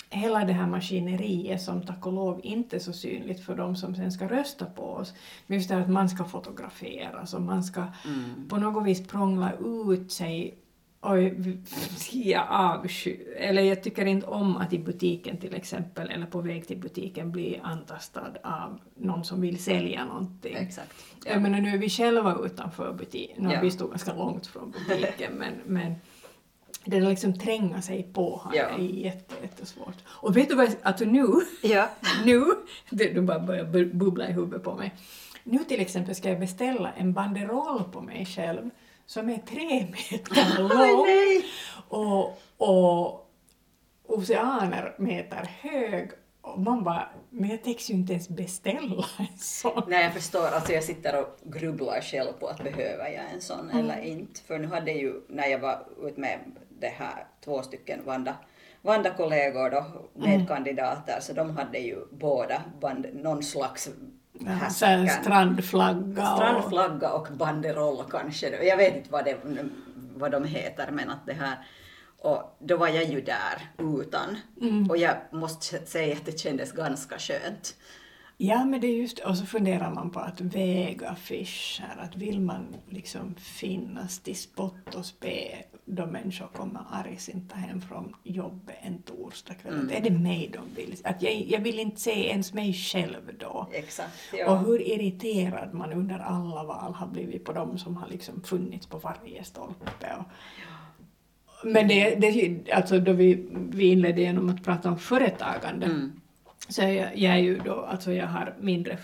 hela 0.09 0.45
det 0.45 0.53
här 0.53 0.67
maskineriet 0.67 1.61
som 1.61 1.81
tack 1.85 2.05
och 2.07 2.13
lov 2.13 2.39
inte 2.43 2.75
är 2.75 2.79
så 2.79 2.93
synligt 2.93 3.45
för 3.45 3.55
de 3.55 3.75
som 3.75 3.95
sen 3.95 4.11
ska 4.11 4.27
rösta 4.27 4.65
på 4.65 4.81
oss. 4.81 5.13
Men 5.47 5.57
just 5.57 5.69
det 5.69 5.75
här 5.75 5.81
att 5.81 5.89
man 5.89 6.09
ska 6.09 6.23
fotograferas 6.23 7.33
och 7.33 7.41
man 7.41 7.63
ska 7.63 7.81
mm. 7.81 8.47
på 8.49 8.57
något 8.57 8.87
vis 8.87 9.07
prångla 9.07 9.51
ut 9.85 10.11
sig 10.11 10.57
Oj, 11.07 11.57
jag 12.11 12.45
avsky, 12.49 13.17
eller 13.37 13.61
jag 13.61 13.83
tycker 13.83 14.05
inte 14.05 14.27
om 14.27 14.57
att 14.57 14.73
i 14.73 14.79
butiken 14.79 15.37
till 15.37 15.55
exempel, 15.55 16.09
eller 16.09 16.25
på 16.25 16.41
väg 16.41 16.67
till 16.67 16.77
butiken 16.77 17.31
bli 17.31 17.59
antastad 17.63 18.33
av 18.43 18.79
någon 18.95 19.23
som 19.23 19.41
vill 19.41 19.63
sälja 19.63 20.05
någonting. 20.05 20.55
Exakt. 20.55 20.93
Ja. 21.25 21.31
Jag 21.31 21.41
menar 21.41 21.61
nu 21.61 21.69
är 21.69 21.77
vi 21.77 21.89
själva 21.89 22.37
utanför 22.45 22.93
butiken, 22.93 23.49
ja. 23.49 23.59
vi 23.61 23.71
stod 23.71 23.89
ganska 23.89 24.13
långt 24.13 24.47
från 24.47 24.71
butiken 24.71 25.33
men, 25.33 25.53
men 25.65 25.95
det 26.85 26.99
liksom 26.99 27.39
tränga 27.39 27.81
sig 27.81 28.03
på 28.03 28.41
har 28.43 28.55
ja. 28.55 28.63
är 28.63 28.79
jätte, 28.79 29.35
jättesvårt. 29.41 29.95
Och 30.07 30.37
vet 30.37 30.49
du 30.49 30.55
vad, 30.55 30.75
alltså 30.81 31.05
nu, 31.05 31.25
ja. 31.61 31.89
nu, 32.25 32.43
det, 32.89 33.13
du 33.13 33.21
bara 33.21 33.39
börjar 33.39 33.85
bubbla 33.93 34.29
i 34.29 34.31
huvudet 34.31 34.63
på 34.63 34.75
mig. 34.75 34.93
Nu 35.43 35.59
till 35.59 35.81
exempel 35.81 36.15
ska 36.15 36.29
jag 36.29 36.39
beställa 36.39 36.91
en 36.91 37.13
banderoll 37.13 37.83
på 37.91 38.01
mig 38.01 38.25
själv 38.25 38.69
som 39.05 39.29
är 39.29 39.37
tre 39.37 39.87
meter 40.11 40.59
lång 40.59 41.43
och, 41.87 42.41
och 42.57 43.31
oceaner 44.07 44.95
meter 44.97 45.49
hög 45.61 46.11
och 46.45 46.59
man 46.59 46.83
bara, 46.83 47.09
men 47.29 47.49
jag 47.49 47.63
täcks 47.63 47.89
ju 47.89 47.93
inte 47.93 48.13
ens 48.13 48.29
beställa 48.29 49.05
en 49.17 49.37
sån. 49.37 49.83
Nej, 49.87 50.03
jag 50.03 50.13
förstår. 50.13 50.47
Alltså 50.47 50.73
jag 50.73 50.83
sitter 50.83 51.21
och 51.21 51.37
grubblar 51.43 52.01
själv 52.01 52.31
på 52.39 52.47
att 52.47 52.63
behöver 52.63 53.09
jag 53.09 53.23
en 53.33 53.41
sån 53.41 53.69
mm. 53.69 53.77
eller 53.77 54.01
inte. 54.01 54.41
För 54.41 54.59
nu 54.59 54.67
hade 54.67 54.91
ju, 54.91 55.21
när 55.27 55.47
jag 55.47 55.59
var 55.59 55.87
ute 56.03 56.19
med 56.19 56.39
det 56.79 56.87
här 56.87 57.27
två 57.45 57.61
stycken 57.61 57.99
Vanda, 58.05 58.35
Vanda-kollegor 58.81 59.69
då, 59.69 59.85
medkandidater, 60.13 61.11
mm. 61.13 61.21
så 61.21 61.33
de 61.33 61.57
hade 61.57 61.77
ju 61.77 62.05
båda 62.11 62.61
band, 62.81 63.07
någon 63.13 63.43
slags 63.43 63.89
Ja, 64.39 64.69
strandflagga. 65.09 66.25
Strandflagga 66.25 67.11
och 67.11 67.27
banderoll 67.31 68.03
kanske. 68.11 68.65
Jag 68.65 68.77
vet 68.77 68.95
inte 68.95 69.11
vad, 69.11 69.25
det, 69.25 69.37
vad 70.15 70.31
de 70.31 70.43
heter 70.43 70.91
men 70.91 71.09
att 71.09 71.25
det 71.25 71.33
här 71.33 71.57
och 72.25 72.57
då 72.59 72.77
var 72.77 72.87
jag 72.87 73.03
ju 73.03 73.21
där 73.21 73.69
utan. 73.79 74.37
Mm. 74.61 74.89
Och 74.89 74.97
jag 74.97 75.15
måste 75.31 75.85
säga 75.85 76.15
att 76.15 76.25
det 76.25 76.39
kändes 76.39 76.71
ganska 76.71 77.19
skönt. 77.19 77.75
Ja, 78.37 78.65
men 78.65 78.81
det 78.81 78.87
är 78.87 79.01
just 79.01 79.19
och 79.19 79.37
så 79.37 79.45
funderar 79.45 79.91
man 79.91 80.11
på 80.11 80.19
att 80.19 80.41
väga 80.41 81.09
affischer, 81.09 81.97
att 81.99 82.15
vill 82.15 82.39
man 82.39 82.75
liksom 82.89 83.35
finnas 83.35 84.19
till 84.19 84.37
spott 84.37 84.95
och 84.95 85.05
spe 85.05 85.63
då 85.85 86.05
människor 86.05 86.47
kommer 86.47 86.81
argsinta 86.91 87.55
hem 87.55 87.81
från 87.81 88.15
jobbet 88.23 88.75
en 88.81 89.01
torsdagkväll. 89.01 89.73
Mm. 89.73 89.89
Är 89.89 90.01
det 90.01 90.09
mig 90.09 90.51
de 90.53 90.81
vill 90.81 90.95
Att 91.03 91.21
jag, 91.21 91.33
jag 91.33 91.59
vill 91.59 91.79
inte 91.79 92.01
se 92.01 92.27
ens 92.29 92.53
mig 92.53 92.73
själv 92.73 93.31
då. 93.39 93.69
Exakt, 93.71 94.13
ja. 94.33 94.51
Och 94.51 94.59
hur 94.59 94.81
irriterad 94.81 95.73
man 95.73 95.93
under 95.93 96.19
alla 96.19 96.63
val 96.63 96.93
har 96.93 97.07
blivit 97.07 97.43
på 97.43 97.53
dem 97.53 97.77
som 97.77 97.97
har 97.97 98.07
liksom 98.07 98.41
funnits 98.41 98.87
på 98.87 98.97
varje 98.97 99.43
stolpe. 99.43 100.15
Och, 100.17 100.25
men 101.63 101.87
det, 101.87 102.15
det, 102.15 102.71
alltså 102.71 102.99
då 102.99 103.13
vi, 103.13 103.47
vi 103.51 103.85
inledde 103.85 104.21
genom 104.21 104.49
att 104.49 104.63
prata 104.63 104.89
om 104.89 104.99
företagande 104.99 105.85
mm. 105.85 106.21
så 106.69 106.81
jag, 106.81 107.17
jag 107.17 107.33
är 107.33 107.37
ju 107.37 107.57
då, 107.57 107.73
alltså 107.73 108.11
jag 108.11 108.27
har 108.27 108.55
mindre 108.59 108.97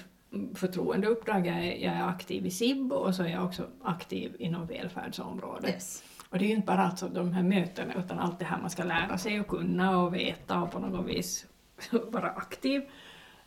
förtroendeuppdrag, 0.55 1.47
jag 1.47 1.57
är, 1.57 1.75
jag 1.75 1.93
är 1.93 2.07
aktiv 2.07 2.45
i 2.45 2.51
SIB 2.51 2.91
och 2.91 3.15
så 3.15 3.23
är 3.23 3.27
jag 3.27 3.45
också 3.45 3.67
aktiv 3.83 4.35
inom 4.39 4.65
välfärdsområdet. 4.67 5.69
Yes. 5.69 6.03
Och 6.31 6.39
det 6.39 6.45
är 6.45 6.47
ju 6.47 6.55
inte 6.55 6.65
bara 6.65 6.83
alltså 6.83 7.07
de 7.07 7.33
här 7.33 7.43
mötena 7.43 7.93
utan 7.93 8.19
allt 8.19 8.39
det 8.39 8.45
här 8.45 8.61
man 8.61 8.69
ska 8.69 8.83
lära 8.83 9.17
sig 9.17 9.39
och 9.39 9.47
kunna 9.47 10.01
och 10.01 10.15
veta 10.15 10.61
och 10.61 10.71
på 10.71 10.79
något 10.79 11.07
vis 11.07 11.45
vara 12.11 12.29
aktiv. 12.29 12.81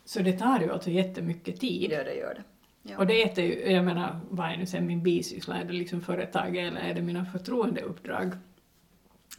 Så 0.03 0.19
det 0.19 0.33
tar 0.33 0.59
ju 0.59 0.71
alltså 0.71 0.89
jättemycket 0.89 1.59
tid. 1.59 1.91
Ja, 1.91 2.03
det 2.03 2.15
gör 2.15 2.33
det. 2.33 2.43
Ja. 2.91 2.97
Och 2.97 3.07
det 3.07 3.23
äter 3.23 3.43
ju, 3.43 3.71
jag 3.71 3.85
menar, 3.85 4.19
vad 4.29 4.51
är 4.51 4.57
nu 4.57 4.65
sen 4.65 4.87
min 4.87 5.03
bisyssla, 5.03 5.55
är 5.55 5.65
det 5.65 5.73
liksom 5.73 6.01
företag 6.01 6.57
eller 6.57 6.81
är 6.81 6.93
det 6.93 7.01
mina 7.01 7.25
förtroendeuppdrag? 7.25 8.31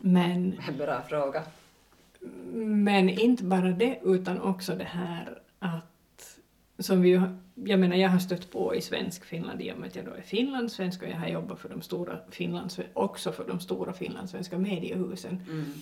Men... 0.00 0.60
Bra 0.78 1.02
fråga. 1.02 1.42
Men 2.54 3.08
inte 3.08 3.44
bara 3.44 3.70
det, 3.70 3.98
utan 4.04 4.40
också 4.40 4.74
det 4.74 4.84
här 4.84 5.38
att, 5.58 6.38
som 6.78 7.02
vi 7.02 7.20
jag 7.64 7.80
menar 7.80 7.96
jag 7.96 8.08
har 8.08 8.18
stött 8.18 8.50
på 8.50 8.74
i 8.74 8.80
svensk 8.80 9.24
Finland 9.24 9.62
i 9.62 9.72
och 9.72 9.78
med 9.78 9.86
att 9.86 9.96
jag 9.96 10.04
då 10.04 10.10
är 10.10 10.20
finlandssvensk 10.20 11.02
och 11.02 11.08
jag 11.08 11.16
har 11.16 11.28
jobbat 11.28 11.60
för 11.60 11.68
de 11.68 11.82
stora 11.82 12.18
Finlands, 12.30 12.80
också 12.92 13.32
för 13.32 13.48
de 13.48 13.60
stora 13.60 13.92
finlandssvenska 13.92 14.58
mediehusen. 14.58 15.42
Mm. 15.50 15.72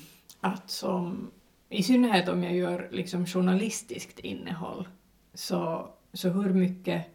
Att 0.41 0.71
som, 0.71 1.31
i 1.69 1.83
synnerhet 1.83 2.29
om 2.29 2.43
jag 2.43 2.55
gör 2.57 2.89
liksom 2.93 3.27
journalistiskt 3.27 4.19
innehåll, 4.19 4.89
så, 5.35 5.91
så 6.13 6.29
hur 6.29 6.55
mycket 6.55 7.07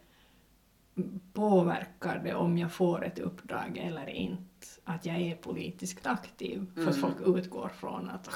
påverkar 1.34 2.22
det 2.24 2.34
om 2.34 2.58
jag 2.58 2.72
får 2.72 3.06
ett 3.06 3.20
uppdrag 3.20 3.78
eller 3.78 4.10
inte? 4.10 4.49
Att 4.84 5.06
jag 5.06 5.22
är 5.22 5.36
politiskt 5.36 6.08
aktiv, 6.08 6.66
för 6.76 6.82
att 6.82 6.98
mm. 6.98 7.02
folk 7.02 7.38
utgår 7.38 7.70
från 7.80 8.10
att 8.10 8.30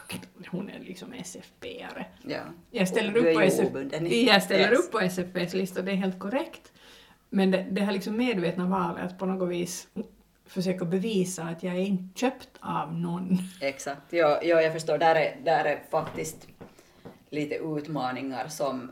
hon 0.51 0.70
är 0.70 0.80
liksom 0.80 1.13
SFP-are. 1.13 2.06
Ja. 2.22 2.42
Jag 2.72 2.88
ställer, 2.88 3.18
upp 3.18 3.36
på, 3.36 3.42
SF 3.42 3.70
jag 4.12 4.44
ställer 4.44 4.72
yes. 4.72 4.80
upp 4.80 4.92
på 4.92 5.00
SFPs 5.00 5.53
lista, 5.53 5.82
det 5.82 5.92
är 5.92 5.96
helt 5.96 6.20
korrekt. 6.20 6.72
Men 7.30 7.51
det, 7.51 7.68
det 7.72 7.82
här 7.82 7.92
liksom 7.94 8.18
medvetna 8.18 8.65
valet 8.65 9.06
att 9.06 9.20
på 9.20 9.25
något 9.25 9.50
vis 9.50 9.88
försöka 10.46 10.86
bevisa 10.86 11.44
att 11.44 11.63
jag 11.63 11.75
är 11.75 11.80
inte 11.80 12.20
köpt 12.20 12.50
av 12.60 12.94
någon. 12.94 13.38
Exakt, 13.62 14.13
ja, 14.13 14.39
ja 14.44 14.62
jag 14.62 14.74
förstår. 14.74 14.98
Där 14.98 15.15
är, 15.15 15.38
där 15.44 15.65
är 15.65 15.84
faktiskt 15.92 16.48
lite 17.30 17.56
utmaningar 17.56 18.48
som 18.48 18.92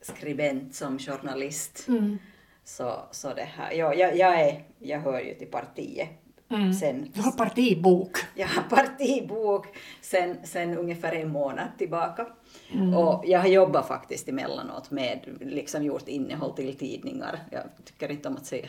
skribent, 0.00 0.74
som 0.74 0.98
journalist. 0.98 1.88
Mm. 1.88 2.18
Så, 2.64 3.02
så 3.10 3.34
det 3.34 3.42
här, 3.42 3.72
ja, 3.72 3.94
jag, 3.94 4.16
jag, 4.16 4.40
är, 4.40 4.64
jag 4.78 5.00
hör 5.00 5.20
ju 5.20 5.34
till 5.34 5.46
partiet. 5.46 6.08
Mm. 6.52 6.72
Sen, 6.72 7.10
du 7.14 7.20
har 7.20 7.32
partibok. 7.32 8.18
Jag 8.34 8.48
har 8.48 8.62
partibok 8.62 9.66
sen, 10.00 10.36
sen 10.44 10.78
ungefär 10.78 11.12
en 11.12 11.28
månad 11.28 11.68
tillbaka. 11.78 12.26
Mm. 12.72 12.94
Och 12.94 13.24
jag 13.26 13.40
har 13.40 13.48
jobbat 13.48 13.88
faktiskt 13.88 14.28
emellanåt 14.28 14.90
med, 14.90 15.20
liksom 15.40 15.82
gjort 15.82 16.08
innehåll 16.08 16.52
till 16.56 16.76
tidningar. 16.76 17.38
Jag 17.50 17.62
tycker 17.84 18.10
inte 18.10 18.28
om 18.28 18.36
att 18.36 18.46
säga, 18.46 18.66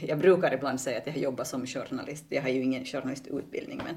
jag, 0.00 0.18
brukar 0.18 0.54
ibland 0.54 0.80
säga 0.80 0.98
att 0.98 1.06
jag 1.06 1.12
har 1.12 1.20
jobbat 1.20 1.46
som 1.46 1.66
journalist. 1.66 2.24
Jag 2.28 2.42
har 2.42 2.48
ju 2.48 2.62
ingen 2.62 2.84
journalistutbildning 2.84 3.80
men, 3.84 3.96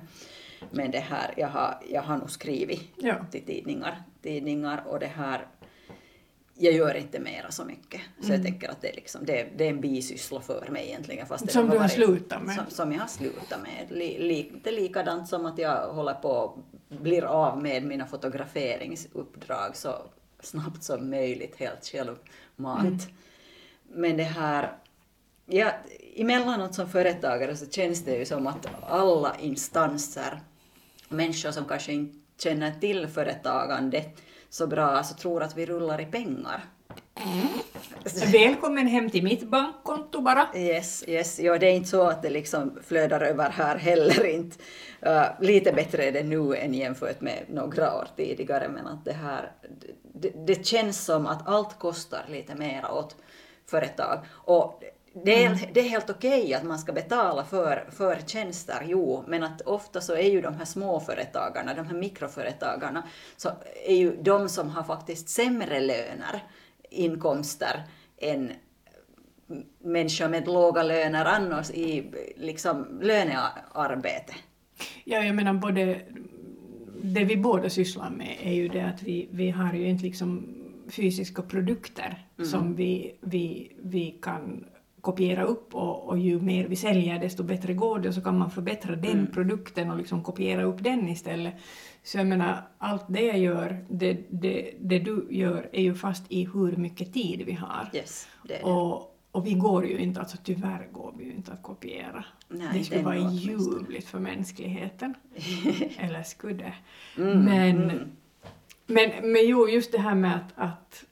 men 0.71 0.91
det 0.91 0.99
här, 0.99 1.33
jag 1.37 1.47
har, 1.47 1.79
jag 1.89 2.01
har 2.01 2.17
nog 2.17 2.31
skrivit 2.31 2.81
ja. 2.95 3.15
till 3.31 3.45
tidningar, 3.45 4.03
tidningar 4.21 4.83
och 4.87 4.99
det 4.99 5.11
här 5.15 5.47
jag 6.57 6.73
gör 6.73 6.93
inte 6.97 7.19
mera 7.19 7.51
så 7.51 7.65
mycket. 7.65 8.01
Så 8.19 8.25
mm. 8.25 8.35
jag 8.35 8.45
tänker 8.45 8.69
att 8.69 8.81
det 8.81 8.89
är, 8.89 8.95
liksom, 8.95 9.25
det, 9.25 9.47
det 9.57 9.65
är 9.65 9.69
en 9.69 9.81
bisyssla 9.81 10.41
för 10.41 10.67
mig 10.69 10.87
egentligen. 10.87 11.27
Fast 11.27 11.51
som 11.51 11.69
du 11.69 11.77
har 11.77 11.87
slutat 11.87 12.43
med? 12.43 12.55
Som, 12.55 12.65
som, 12.69 12.91
jag 12.91 12.99
har 12.99 13.07
slutat 13.07 13.61
med. 13.61 13.97
Lite 14.19 14.71
likadant 14.71 15.27
som 15.29 15.45
att 15.45 15.57
jag 15.57 15.93
håller 15.93 16.13
på 16.13 16.59
blir 16.89 17.23
av 17.23 17.61
med 17.61 17.83
mina 17.83 18.05
fotograferingsuppdrag 18.05 19.75
så 19.75 19.95
snabbt 20.39 20.83
som 20.83 21.09
möjligt, 21.09 21.55
helt 21.59 21.85
självmant. 21.85 23.03
Mm. 23.03 23.13
Men 23.89 24.17
det 24.17 24.23
här, 24.23 24.77
ja, 25.45 25.71
emellanåt 26.15 26.75
som 26.75 26.89
företagare 26.89 27.55
så 27.55 27.69
känns 27.69 28.05
det 28.05 28.17
ju 28.17 28.25
som 28.25 28.47
att 28.47 28.67
alla 28.87 29.35
instanser, 29.39 30.41
människor 31.09 31.51
som 31.51 31.65
kanske 31.65 31.93
inte 31.93 32.19
känner 32.43 32.71
till 32.71 33.07
företagande, 33.07 34.03
så 34.49 34.67
bra 34.67 35.03
så 35.03 35.15
tror 35.15 35.43
att 35.43 35.57
vi 35.57 35.65
rullar 35.65 36.01
i 36.01 36.05
pengar. 36.05 36.65
Mm. 37.25 37.47
Välkommen 38.31 38.87
hem 38.87 39.09
till 39.09 39.23
mitt 39.23 39.43
bankkonto 39.43 40.21
bara. 40.21 40.47
Yes, 40.55 41.03
yes. 41.07 41.39
Ja, 41.39 41.57
det 41.57 41.67
är 41.67 41.71
inte 41.71 41.89
så 41.89 42.01
att 42.01 42.21
det 42.21 42.29
liksom 42.29 42.79
flödar 42.83 43.21
över 43.21 43.49
här 43.49 43.77
heller 43.77 44.25
inte. 44.25 44.57
Uh, 45.07 45.25
lite 45.39 45.71
bättre 45.71 46.03
är 46.03 46.11
det 46.11 46.23
nu 46.23 46.55
än 46.55 46.73
jämfört 46.73 47.21
med 47.21 47.43
några 47.49 47.95
år 47.95 48.07
tidigare, 48.15 48.69
men 48.69 48.87
att 48.87 49.05
det 49.05 49.13
här, 49.13 49.51
det, 50.13 50.29
det 50.29 50.65
känns 50.65 51.05
som 51.05 51.27
att 51.27 51.47
allt 51.47 51.79
kostar 51.79 52.25
lite 52.29 52.55
mera 52.55 52.91
åt 52.91 53.15
företag. 53.65 54.25
Och 54.31 54.83
det 55.25 55.43
är, 55.43 55.47
mm. 55.47 55.59
det 55.73 55.79
är 55.79 55.89
helt 55.89 56.09
okej 56.09 56.41
okay 56.41 56.53
att 56.53 56.63
man 56.63 56.79
ska 56.79 56.93
betala 56.93 57.43
för, 57.43 57.89
för 57.91 58.17
tjänster, 58.27 58.85
jo, 58.85 59.23
men 59.27 59.43
att 59.43 59.61
ofta 59.61 60.01
så 60.01 60.13
är 60.13 60.29
ju 60.31 60.41
de 60.41 60.53
här 60.53 60.65
småföretagarna, 60.65 61.73
de 61.73 61.87
här 61.87 61.95
mikroföretagarna, 61.95 63.03
så 63.37 63.49
är 63.85 63.95
ju 63.95 64.17
de 64.21 64.49
som 64.49 64.69
har 64.69 64.83
faktiskt 64.83 65.29
sämre 65.29 65.79
löner, 65.79 66.43
inkomster, 66.89 67.83
än 68.17 68.51
människor 69.79 70.29
med 70.29 70.47
låga 70.47 70.83
löner 70.83 71.25
annars 71.25 71.71
i 71.71 72.11
liksom 72.35 72.99
lönearbete. 73.01 74.33
Ja, 75.03 75.23
jag 75.23 75.35
menar 75.35 75.53
både 75.53 76.01
det 77.01 77.23
vi 77.23 77.37
båda 77.37 77.69
sysslar 77.69 78.09
med 78.09 78.37
är 78.41 78.53
ju 78.53 78.67
det 78.67 78.81
att 78.81 79.03
vi, 79.03 79.29
vi 79.31 79.49
har 79.49 79.73
ju 79.73 79.87
inte 79.87 80.03
liksom 80.03 80.53
fysiska 80.89 81.41
produkter 81.41 82.27
mm. 82.37 82.49
som 82.49 82.75
vi, 82.75 83.17
vi, 83.21 83.71
vi 83.83 84.19
kan 84.21 84.65
kopiera 85.07 85.43
upp 85.43 85.75
och, 85.75 86.09
och, 86.09 86.17
ju 86.17 86.39
mer 86.39 86.67
vi 86.67 86.75
säljer 86.75 87.19
desto 87.19 87.43
bättre 87.43 87.73
går 87.73 87.99
det 87.99 88.07
och 88.07 88.13
så 88.13 88.21
kan 88.21 88.37
man 88.37 88.51
förbättra 88.51 88.95
den 88.95 89.11
mm. 89.11 89.31
produkten 89.31 89.91
och 89.91 89.97
liksom 89.97 90.23
kopiera 90.23 90.63
upp 90.63 90.83
den 90.83 91.09
istället. 91.09 91.53
Så 92.03 92.17
jag 92.17 92.27
menar, 92.27 92.67
allt 92.77 93.05
det 93.07 93.21
jag 93.21 93.39
gör, 93.39 93.85
det, 93.89 94.17
det, 94.29 94.73
det 94.79 94.99
du 94.99 95.27
gör 95.29 95.69
är 95.71 95.81
ju 95.81 95.95
fast 95.95 96.23
i 96.29 96.45
hur 96.45 96.75
mycket 96.75 97.13
tid 97.13 97.43
vi 97.45 97.53
har. 97.53 97.89
Yes, 97.93 98.27
det 98.43 98.53
det. 98.53 98.63
Och, 98.63 99.17
och 99.31 99.45
vi 99.45 99.53
går 99.53 99.85
ju 99.85 99.97
inte, 99.97 100.19
alltså 100.19 100.37
tyvärr 100.43 100.87
går 100.91 101.13
vi 101.17 101.23
ju 101.23 101.31
inte 101.31 101.51
att 101.51 101.63
kopiera. 101.63 102.25
Nej, 102.47 102.67
det 102.73 102.83
skulle 102.83 103.03
vara 103.03 103.31
ljuvligt 103.31 104.07
för 104.07 104.19
mänskligheten. 104.19 105.13
Eller 105.97 106.23
skulle 106.23 106.53
det. 106.53 106.75
Mm, 107.17 107.45
men, 107.45 107.83
mm. 107.83 108.11
Men, 108.85 109.31
men 109.31 109.47
jo, 109.47 109.69
just 109.69 109.91
det 109.91 109.99
här 109.99 110.15
med 110.15 110.35
att, 110.35 110.53
att 110.55 111.05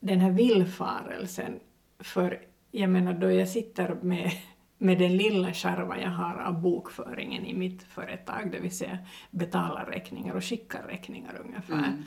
den 0.00 0.20
här 0.20 0.30
villfarelsen 0.30 1.60
för 1.98 2.40
jag 2.80 2.90
menar 2.90 3.14
då 3.14 3.30
jag 3.30 3.48
sitter 3.48 3.94
med, 4.02 4.30
med 4.78 4.98
den 4.98 5.16
lilla 5.16 5.52
skärva 5.52 6.00
jag 6.00 6.10
har 6.10 6.38
av 6.38 6.60
bokföringen 6.62 7.46
i 7.46 7.54
mitt 7.54 7.82
företag, 7.82 8.52
det 8.52 8.60
vill 8.60 8.76
säga 8.76 8.98
betalar 9.30 9.84
räkningar 9.84 10.34
och 10.34 10.44
skickar 10.44 10.82
räkningar 10.82 11.40
ungefär. 11.44 11.74
Mm. 11.74 12.02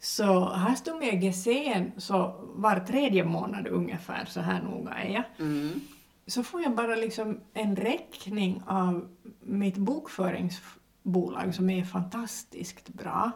Så 0.00 0.48
här 0.48 0.74
står 0.74 0.98
med 0.98 1.20
GCN 1.20 2.00
så 2.00 2.34
var 2.54 2.80
tredje 2.80 3.24
månad 3.24 3.66
ungefär, 3.66 4.24
så 4.24 4.40
här 4.40 4.62
noga 4.62 4.90
är 4.90 5.14
jag. 5.14 5.24
Mm. 5.38 5.80
Så 6.26 6.42
får 6.42 6.62
jag 6.62 6.74
bara 6.74 6.94
liksom 6.94 7.40
en 7.54 7.76
räkning 7.76 8.62
av 8.66 9.08
mitt 9.40 9.76
bokföringsbolag 9.76 11.54
som 11.54 11.70
är 11.70 11.84
fantastiskt 11.84 12.88
bra. 12.88 13.30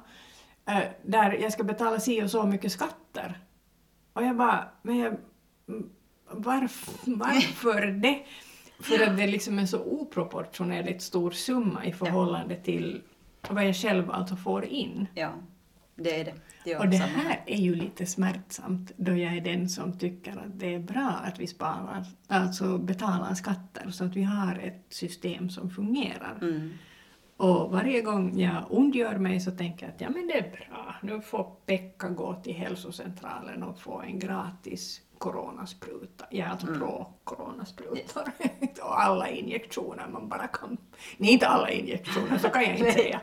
Äh, 0.69 0.83
där 1.05 1.33
jag 1.33 1.53
ska 1.53 1.65
betala 1.65 2.01
si 2.01 2.23
och 2.23 2.31
så 2.31 2.47
mycket 2.47 2.73
skatter. 2.73 3.39
Och 4.13 4.23
jag 4.23 4.37
bara, 4.37 4.69
men 4.83 4.99
jag, 4.99 5.17
varför, 6.31 7.17
varför 7.17 7.87
det? 8.03 8.23
För 8.81 9.03
att 9.03 9.17
det 9.17 9.23
är 9.23 9.29
liksom 9.29 9.59
en 9.59 9.69
så 9.69 9.81
oproportionerligt 9.81 11.03
stor 11.03 11.31
summa 11.31 11.85
i 11.85 11.93
förhållande 11.93 12.55
ja. 12.55 12.63
till 12.63 13.03
vad 13.51 13.67
jag 13.67 13.77
själv 13.77 14.11
alltså 14.11 14.37
får 14.37 14.65
in. 14.65 15.07
Ja, 15.15 15.33
det 15.97 16.21
är 16.21 16.25
det. 16.25 16.35
det 16.65 16.77
och 16.77 16.89
det 16.89 16.97
här 16.97 17.43
är 17.47 17.57
ju 17.57 17.75
lite 17.75 18.07
smärtsamt 18.07 18.93
då 18.97 19.13
jag 19.13 19.37
är 19.37 19.41
den 19.41 19.69
som 19.69 19.99
tycker 19.99 20.33
att 20.33 20.61
det 20.61 20.75
är 20.75 20.79
bra 20.79 21.21
att 21.25 21.41
vi 21.41 21.47
sparar, 21.47 22.05
alltså 22.29 22.79
betalar 22.79 23.35
skatter 23.35 23.91
så 23.91 24.05
att 24.05 24.17
vi 24.17 24.23
har 24.23 24.59
ett 24.59 24.87
system 24.89 25.51
som 25.51 25.71
fungerar. 25.71 26.39
Mm. 26.43 26.73
Och 27.37 27.71
varje 27.71 28.03
gång 28.03 28.41
jag 28.41 28.65
ondgör 28.71 29.19
mig 29.19 29.41
så 29.41 29.51
tänker 29.51 29.87
jag 29.87 29.95
att 29.95 30.01
ja 30.01 30.11
men 30.11 30.27
det 30.27 30.39
är 30.39 30.51
bra, 30.51 30.95
nu 31.03 31.21
får 31.21 31.51
Pekka 31.67 32.09
gå 32.09 32.35
till 32.35 32.55
hälsocentralen 32.55 33.63
och 33.63 33.81
få 33.81 34.03
en 34.03 34.19
gratis 34.19 35.01
coronaspruta. 35.19 36.25
Jag 36.31 36.47
är 36.47 36.51
alltså 36.51 36.67
Mm. 36.67 36.79
pro 36.81 37.13
coronasprutor. 37.25 38.23
och 38.83 39.03
alla 39.03 39.29
injektioner 39.29 40.09
man 40.09 40.29
bara 40.29 40.47
kan. 40.47 40.77
Nej, 41.17 41.33
inte 41.33 41.49
alla 41.49 41.71
injektioner, 41.71 42.39
så 42.39 42.49
kan 42.49 42.63
jag 42.63 42.79
inte 42.79 42.93
säga. 42.93 43.21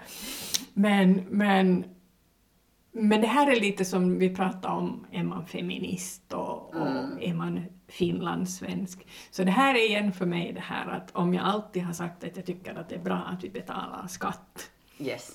Men, 0.74 1.14
men, 1.30 1.86
men 2.92 3.22
det 3.22 3.28
här 3.28 3.52
är 3.52 3.60
lite 3.60 3.86
som 3.86 4.20
vi 4.20 4.36
pratade 4.36 4.74
om, 4.74 5.06
är 5.12 5.24
man 5.24 5.46
feminist 5.46 6.34
och, 6.34 6.76
och 6.76 6.88
Mm. 6.88 7.18
är 7.22 7.34
man 7.34 7.66
finlandssvensk? 7.88 9.08
Så 9.32 9.44
det 9.44 9.52
här 9.52 9.76
är 9.76 9.86
igen 9.88 10.14
för 10.14 10.26
mig 10.26 10.52
det 10.54 10.60
här 10.62 10.88
att 10.88 11.12
om 11.16 11.34
jag 11.34 11.46
alltid 11.46 11.84
har 11.84 11.94
sagt 11.94 12.24
att 12.24 12.38
jag 12.38 12.46
tycker 12.46 12.76
att 12.76 12.90
det 12.90 12.96
är 12.96 13.00
bra 13.04 13.16
att 13.16 13.44
vi 13.44 13.50
betalar 13.50 14.08
skatt, 14.08 14.70
Yes. 15.00 15.32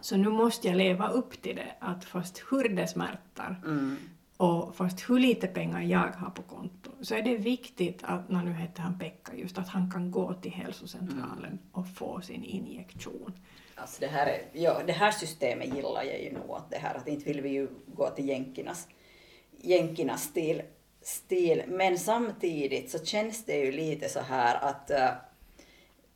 så 0.00 0.16
nu 0.16 0.28
måste 0.28 0.68
jag 0.68 0.76
leva 0.76 1.08
upp 1.08 1.42
till 1.42 1.56
det, 1.56 1.74
att 1.80 2.04
fast 2.04 2.42
hur 2.50 2.68
det 2.68 2.86
smärtar 2.86 3.62
Mm. 3.64 3.96
Och 4.38 4.76
fast 4.76 5.10
hur 5.10 5.18
lite 5.18 5.46
pengar 5.46 5.82
jag 5.82 6.12
har 6.12 6.30
på 6.30 6.42
konto 6.42 6.90
så 7.00 7.14
är 7.14 7.22
det 7.22 7.36
viktigt 7.36 8.00
att, 8.02 8.28
när 8.28 8.42
nu 8.42 8.52
heter 8.52 8.82
han 8.82 8.98
Pekka 8.98 9.34
just, 9.36 9.58
att 9.58 9.68
han 9.68 9.90
kan 9.90 10.10
gå 10.10 10.34
till 10.34 10.50
hälsocentralen 10.50 11.58
och 11.72 11.88
få 11.88 12.20
sin 12.20 12.44
injektion. 12.44 13.32
Alltså 13.74 14.00
det, 14.00 14.06
här 14.06 14.26
är, 14.26 14.40
ja, 14.52 14.82
det 14.86 14.92
här 14.92 15.10
systemet 15.10 15.74
gillar 15.74 16.02
jag 16.02 16.22
ju 16.22 16.32
nog. 16.32 16.56
Att 16.56 16.70
det 16.70 16.78
här 16.78 16.94
att 16.94 17.08
inte 17.08 17.24
vill 17.24 17.40
vi 17.40 17.48
ju 17.48 17.68
gå 17.86 18.10
till 18.10 18.28
jänkernas, 18.28 18.88
jänkernas 19.56 20.22
stil, 20.22 20.62
stil. 21.02 21.62
Men 21.66 21.98
samtidigt 21.98 22.90
så 22.90 23.04
känns 23.04 23.44
det 23.44 23.56
ju 23.56 23.72
lite 23.72 24.08
så 24.08 24.20
här 24.20 24.64
att 24.64 24.90
eh, 24.90 25.08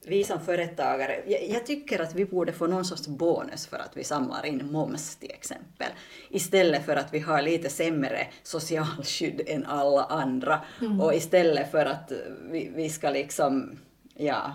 vi 0.06 0.24
som 0.24 0.40
företagare, 0.40 1.22
jag, 1.26 1.48
jag 1.48 1.66
tycker 1.66 2.02
att 2.02 2.14
vi 2.14 2.24
borde 2.24 2.52
få 2.52 2.66
någon 2.66 2.84
sorts 2.84 3.08
bonus 3.08 3.66
för 3.66 3.76
att 3.76 3.96
vi 3.96 4.04
samlar 4.04 4.46
in 4.46 4.72
moms 4.72 5.16
till 5.16 5.30
exempel. 5.30 5.88
Istället 6.28 6.86
för 6.86 6.96
att 6.96 7.14
vi 7.14 7.18
har 7.18 7.42
lite 7.42 7.68
sämre 7.68 8.26
socialskydd 8.42 9.40
än 9.46 9.66
alla 9.66 10.04
andra. 10.04 10.60
Och 11.00 11.14
istället 11.14 11.70
för 11.70 11.86
att 11.86 12.12
vi, 12.50 12.72
vi 12.74 12.88
ska 12.88 13.10
liksom, 13.10 13.78
ja, 14.14 14.52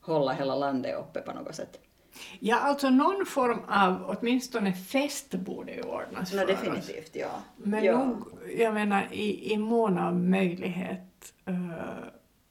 hålla 0.00 0.32
hela 0.32 0.54
landet 0.54 0.98
uppe 0.98 1.20
på 1.20 1.32
något 1.32 1.54
sätt. 1.54 1.80
Ja, 2.38 2.56
alltså 2.56 2.90
någon 2.90 3.26
form 3.26 3.58
av, 3.68 4.16
åtminstone 4.20 4.72
fest 4.72 5.34
borde 5.34 5.72
ju 5.72 5.82
ordnas 5.82 6.32
No, 6.32 6.38
för 6.38 6.44
oss. 6.44 6.60
definitivt, 6.60 7.10
ja. 7.16 7.30
Men 7.56 7.84
ja. 7.84 8.04
nog, 8.04 8.26
jag 8.58 8.74
menar 8.74 9.08
i, 9.12 9.52
i 9.52 9.58
mån 9.58 9.98
av 9.98 10.14
möjlighet, 10.16 11.32
eh, 11.44 11.54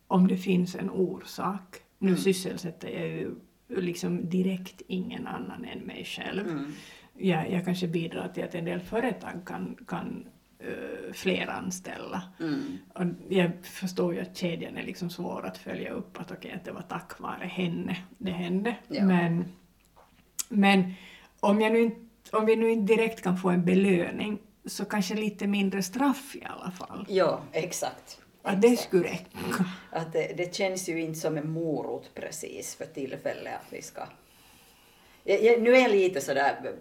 om 0.08 0.28
det 0.28 0.38
finns 0.38 0.76
en 0.76 0.90
orsak, 0.90 1.82
nu 2.00 2.10
Mm. 2.10 2.22
sysselsätter 2.22 2.90
jag 2.90 3.08
ju 3.08 3.36
liksom 3.68 4.30
direkt 4.30 4.82
ingen 4.88 5.28
annan 5.28 5.66
än 5.66 5.80
mig 5.80 6.06
själv. 6.06 6.48
Mm. 6.48 6.72
Jag, 7.18 7.52
jag 7.52 7.66
kanske 7.66 7.88
bidrar 7.88 8.28
till 8.28 8.44
att 8.44 8.56
en 8.56 8.66
del 8.66 8.80
företag 8.80 9.32
kan, 9.46 9.78
kan 9.88 10.28
uh, 10.68 11.14
fler 11.14 11.48
anställa. 11.48 12.24
Mm. 12.40 12.78
Och 12.94 13.06
jag 13.34 13.52
förstår 13.66 14.14
ju 14.14 14.20
att 14.20 14.38
kedjan 14.38 14.78
är 14.78 14.84
liksom 14.84 15.10
svår 15.10 15.46
att 15.46 15.58
följa 15.58 15.92
upp, 15.92 16.20
att 16.22 16.32
okej, 16.32 16.52
att 16.52 16.66
det 16.66 16.72
var 16.72 16.82
tack 16.82 17.20
vare 17.20 17.46
henne 17.46 17.98
det 18.18 18.32
hände. 18.32 18.76
Ja. 18.88 19.06
Men, 19.06 19.46
men 20.50 20.94
om, 21.40 21.62
jag 21.62 21.72
nu, 21.74 21.80
inte- 21.82 22.38
om 22.38 22.46
vi 22.46 22.56
nu 22.56 22.72
inte 22.72 22.94
direkt 22.96 23.22
kan 23.22 23.38
få 23.38 23.50
en 23.50 23.66
belöning, 23.66 24.40
så 24.66 24.86
kanske 24.86 25.16
lite 25.16 25.48
mindre 25.48 25.84
straff 25.84 26.36
i 26.36 26.44
alla 26.46 26.72
fall. 26.72 27.06
Ja, 27.10 27.42
exakt. 27.52 28.22
Att 28.50 28.62
det 28.62 28.78
skulle 28.78 29.08
räcka. 29.08 29.38
Att 29.92 30.14
det, 30.14 30.34
det 30.38 30.56
känns 30.56 30.90
ju 30.90 31.02
inte 31.02 31.20
som 31.20 31.38
en 31.38 31.50
morot 31.50 32.10
precis 32.16 32.76
för 32.76 32.86
tillfället 32.86 33.54
att 33.56 33.74
vi 33.74 33.82
ska... 33.82 34.02
Jag, 35.24 35.44
jag, 35.44 35.62
nu 35.62 35.76
är 35.76 35.80
jag 35.82 35.92
lite 35.92 36.22
sådär 36.22 36.74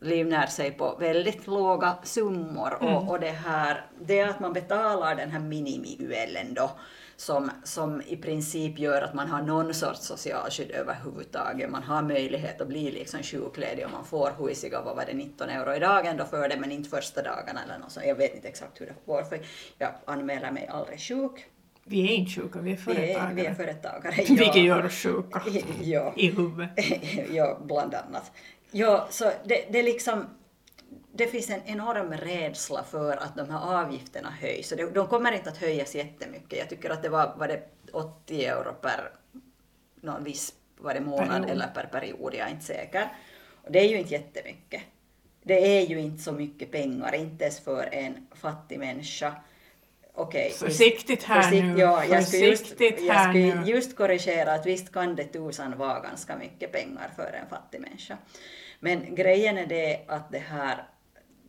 livnär 0.00 0.46
sig 0.46 0.70
på 0.70 0.96
väldigt 1.00 1.46
låga 1.46 1.96
summor 2.02 2.78
Mm. 2.80 2.94
och, 2.94 3.10
och 3.10 3.20
det 3.20 3.30
här, 3.30 3.86
det 4.00 4.20
att 4.20 4.40
man 4.40 4.52
betalar 4.52 5.14
den 5.14 5.30
här 5.30 5.40
minimi-ULen 5.40 6.54
då 6.54 6.70
som, 7.16 7.50
som 7.64 8.02
i 8.02 8.16
princip 8.16 8.78
gör 8.78 9.02
att 9.02 9.14
man 9.14 9.28
har 9.28 9.42
någon 9.42 9.74
sorts 9.74 10.00
socialskydd 10.00 10.70
överhuvudtaget. 10.70 11.70
Man 11.70 11.82
har 11.82 12.02
möjlighet 12.02 12.60
att 12.60 12.68
bli 12.68 12.90
liksom 12.90 13.22
sjukledig 13.22 13.84
och 13.84 13.90
man 13.90 14.04
får 14.04 14.30
huisiga, 14.30 14.82
vad 14.82 14.96
var 14.96 15.04
det, 15.06 15.14
19 15.14 15.48
euro 15.48 15.74
i 15.74 15.78
dagen 15.78 16.16
då 16.16 16.24
för 16.24 16.48
det, 16.48 16.56
men 16.56 16.72
inte 16.72 16.90
första 16.90 17.22
dagarna 17.22 17.60
eller 17.64 17.78
något 17.78 17.92
sånt. 17.92 18.06
Jag 18.06 18.14
vet 18.14 18.34
inte 18.34 18.48
exakt 18.48 18.80
hur 18.80 18.86
det 18.86 18.94
går 19.06 19.22
för 19.22 19.40
jag 19.78 19.90
anmäler 20.04 20.50
mig 20.50 20.66
aldrig 20.66 21.00
sjuk. 21.00 21.48
Vi 21.84 22.02
är 22.10 22.14
inte 22.14 22.40
sjuka, 22.40 22.58
vi 22.58 22.72
är 22.72 22.76
företagare. 22.76 23.34
vi 23.34 23.46
är 23.46 23.54
företagare. 23.54 24.14
Vilket 24.28 24.62
gör 24.62 24.84
oss 24.84 24.92
sjuka 24.92 25.42
ja. 25.82 26.14
i 26.16 26.30
huvudet. 26.30 26.70
ja, 27.32 27.58
bland 27.64 27.94
annat. 27.94 28.32
Ja, 28.70 29.06
så 29.10 29.32
det, 29.44 29.66
det 29.70 29.82
liksom 29.82 30.26
det 31.14 31.26
finns 31.26 31.50
en 31.50 31.60
enorm 31.64 32.12
rädsla 32.12 32.84
för 32.84 33.16
att 33.16 33.36
de 33.36 33.50
här 33.50 33.80
avgifterna 33.80 34.30
höjs. 34.30 34.68
Så 34.68 34.76
de 34.94 35.06
kommer 35.06 35.32
inte 35.32 35.50
att 35.50 35.56
höjas 35.56 35.94
jättemycket. 35.94 36.58
Jag 36.58 36.68
tycker 36.68 36.90
att 36.90 37.02
det 37.02 37.08
var, 37.08 37.34
var 37.38 37.48
det 37.48 37.62
80 37.92 38.44
euro 38.44 38.72
per 38.72 39.10
någon 40.00 40.24
viss 40.24 40.54
var 40.82 40.94
det 40.94 41.00
månad 41.00 41.28
Period. 41.28 41.50
eller 41.50 41.66
per 41.66 41.86
period, 41.86 42.34
jag 42.34 42.46
är 42.46 42.50
inte 42.50 42.64
säker. 42.64 43.08
Och 43.64 43.72
det 43.72 43.78
är 43.78 43.88
ju 43.88 43.98
inte 43.98 44.12
jättemycket. 44.12 44.82
Det 45.42 45.78
är 45.78 45.86
ju 45.86 46.00
inte 46.00 46.22
så 46.22 46.32
mycket 46.32 46.70
pengar, 46.70 47.14
inte 47.14 47.44
ens 47.44 47.60
för 47.60 47.94
en 47.94 48.26
fattig 48.34 48.78
människa. 48.78 49.34
Okej. 50.14 50.44
visst- 50.48 50.58
Försiktigt 50.58 51.22
här 51.22 51.42
försikt- 51.42 51.64
nu. 51.64 51.78
Ja, 51.80 52.04
jag 52.04 52.28
skulle, 52.28 52.46
just, 52.46 52.80
jag 52.80 53.28
skulle 53.30 53.62
just 53.70 53.96
korrigera 53.96 54.52
att 54.52 54.66
visst 54.66 54.92
kan 54.92 55.16
det 55.16 55.24
tusan 55.24 55.78
vara 55.78 56.00
ganska 56.00 56.36
mycket 56.36 56.72
pengar 56.72 57.10
för 57.16 57.32
en 57.42 57.48
fattig 57.50 57.80
människa. 57.80 58.18
Men 58.80 59.14
grejen 59.14 59.58
är 59.58 59.66
det 59.66 60.00
att 60.08 60.32
det 60.32 60.38
här 60.38 60.84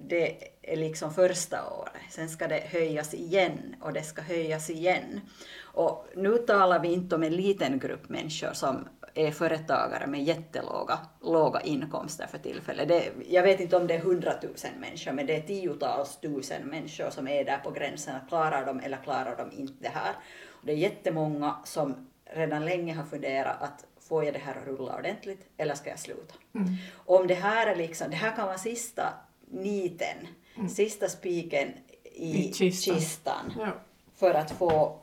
det 0.09 0.37
är 0.61 0.77
liksom 0.77 1.13
första 1.13 1.69
året, 1.69 2.01
sen 2.09 2.29
ska 2.29 2.47
det 2.47 2.63
höjas 2.71 3.13
igen 3.13 3.75
och 3.81 3.93
det 3.93 4.03
ska 4.03 4.21
höjas 4.21 4.69
igen. 4.69 5.21
Och 5.61 6.07
nu 6.15 6.37
talar 6.37 6.79
vi 6.79 6.93
inte 6.93 7.15
om 7.15 7.23
en 7.23 7.35
liten 7.35 7.79
grupp 7.79 8.09
människor 8.09 8.53
som 8.53 8.87
är 9.13 9.31
företagare 9.31 10.07
med 10.07 10.23
jättelåga 10.23 10.99
låga 11.21 11.61
inkomster 11.61 12.27
för 12.27 12.37
tillfället. 12.37 12.87
Det, 12.87 13.11
jag 13.29 13.43
vet 13.43 13.59
inte 13.59 13.77
om 13.77 13.87
det 13.87 13.93
är 13.93 13.99
hundratusen 13.99 14.71
människor, 14.79 15.11
men 15.11 15.25
det 15.25 15.35
är 15.35 15.41
tiotals 15.41 16.17
tusen 16.21 16.61
människor 16.67 17.09
som 17.09 17.27
är 17.27 17.45
där 17.45 17.57
på 17.57 17.71
gränsen. 17.71 18.15
Klarar 18.27 18.65
de 18.65 18.79
eller 18.79 18.97
klarar 18.97 19.35
de 19.37 19.51
inte 19.61 19.73
det 19.79 19.89
här? 19.89 20.13
Och 20.49 20.65
det 20.65 20.71
är 20.71 20.77
jättemånga 20.77 21.55
som 21.63 22.07
redan 22.25 22.65
länge 22.65 22.93
har 22.93 23.03
funderat 23.03 23.61
att 23.61 23.85
får 23.99 24.23
jag 24.25 24.33
det 24.33 24.39
här 24.39 24.55
att 24.55 24.67
rulla 24.67 24.95
ordentligt 24.97 25.47
eller 25.57 25.75
ska 25.75 25.89
jag 25.89 25.99
sluta? 25.99 26.35
Mm. 26.55 26.67
Om 27.05 27.27
det 27.27 27.33
här 27.33 27.67
är 27.67 27.75
liksom, 27.75 28.09
det 28.09 28.15
här 28.15 28.35
kan 28.35 28.45
vara 28.47 28.57
sista 28.57 29.13
niten, 29.51 30.27
sista 30.69 31.07
spiken 31.09 31.67
i, 32.03 32.31
Mm. 32.31 32.41
I 32.41 32.53
kistan. 32.53 32.95
kistan 32.95 33.53
Ja. 33.59 33.67
för 34.15 34.33
att 34.33 34.51
få, 34.51 34.99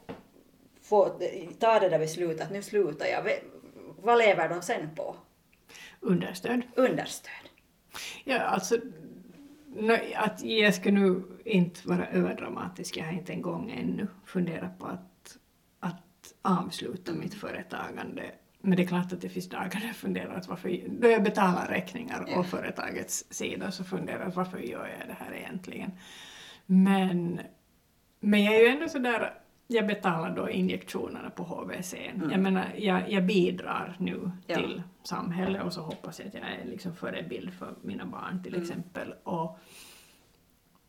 få 0.82 1.08
ta 1.58 1.78
det 1.78 1.88
där 1.88 1.98
beslutet 1.98 2.40
att 2.46 2.52
nu 2.52 2.62
slutar 2.62 3.06
jag. 3.06 3.22
Vad 4.02 4.18
lever 4.18 4.48
de 4.48 4.62
sen 4.62 4.94
på? 4.94 5.16
Understöd. 6.00 6.62
Understöd. 6.74 7.32
Ja, 8.24 8.38
alltså, 8.38 8.76
att 10.16 10.42
jag 10.44 10.74
ska 10.74 10.90
nu 10.90 11.22
inte 11.44 11.88
vara 11.88 12.06
överdramatisk, 12.06 12.96
jag 12.96 13.04
har 13.04 13.12
inte 13.12 13.32
en 13.32 13.42
gång 13.42 13.70
ännu 13.70 14.06
funderat 14.26 14.78
på 14.78 14.86
att, 14.86 15.36
att 15.80 16.34
avsluta 16.42 17.12
mitt 17.12 17.34
företagande. 17.34 18.22
Men 18.60 18.76
det 18.76 18.82
är 18.82 18.86
klart 18.86 19.12
att 19.12 19.20
det 19.20 19.28
finns 19.28 19.48
dagar 19.48 19.80
där 19.80 19.86
jag 19.86 19.96
funderar 19.96 20.34
att 20.34 20.48
varför, 20.48 20.80
då 20.88 21.08
jag 21.08 21.22
betalar 21.22 21.66
räkningar 21.68 22.24
Ja. 22.28 22.34
på 22.34 22.42
företagets 22.42 23.24
sida 23.30 23.70
så 23.70 23.84
funderar 23.84 24.20
jag 24.24 24.30
varför 24.30 24.58
gör 24.58 24.88
jag 24.98 25.08
det 25.08 25.16
här 25.24 25.34
egentligen? 25.34 25.90
Men, 26.66 27.40
men 28.20 28.44
jag 28.44 28.54
är 28.54 28.60
ju 28.60 28.66
ändå 28.66 28.88
sådär, 28.88 29.39
jag 29.72 29.86
betalar 29.86 30.36
då 30.36 30.50
injektionerna 30.50 31.30
på 31.30 31.42
HVC. 31.42 31.94
Jag 32.30 32.40
menar, 32.40 32.64
jag, 32.78 33.10
jag 33.12 33.26
bidrar 33.26 33.96
nu 33.98 34.30
Ja. 34.46 34.56
till 34.56 34.82
samhället 35.02 35.62
och 35.62 35.72
så 35.72 35.80
hoppas 35.80 36.18
jag 36.18 36.28
att 36.28 36.34
jag 36.34 36.42
är 36.42 36.64
liksom 36.64 36.94
förebild 36.94 37.52
för 37.52 37.74
mina 37.82 38.06
barn 38.06 38.42
till 38.42 38.62
exempel. 38.62 39.14
Och, 39.24 39.58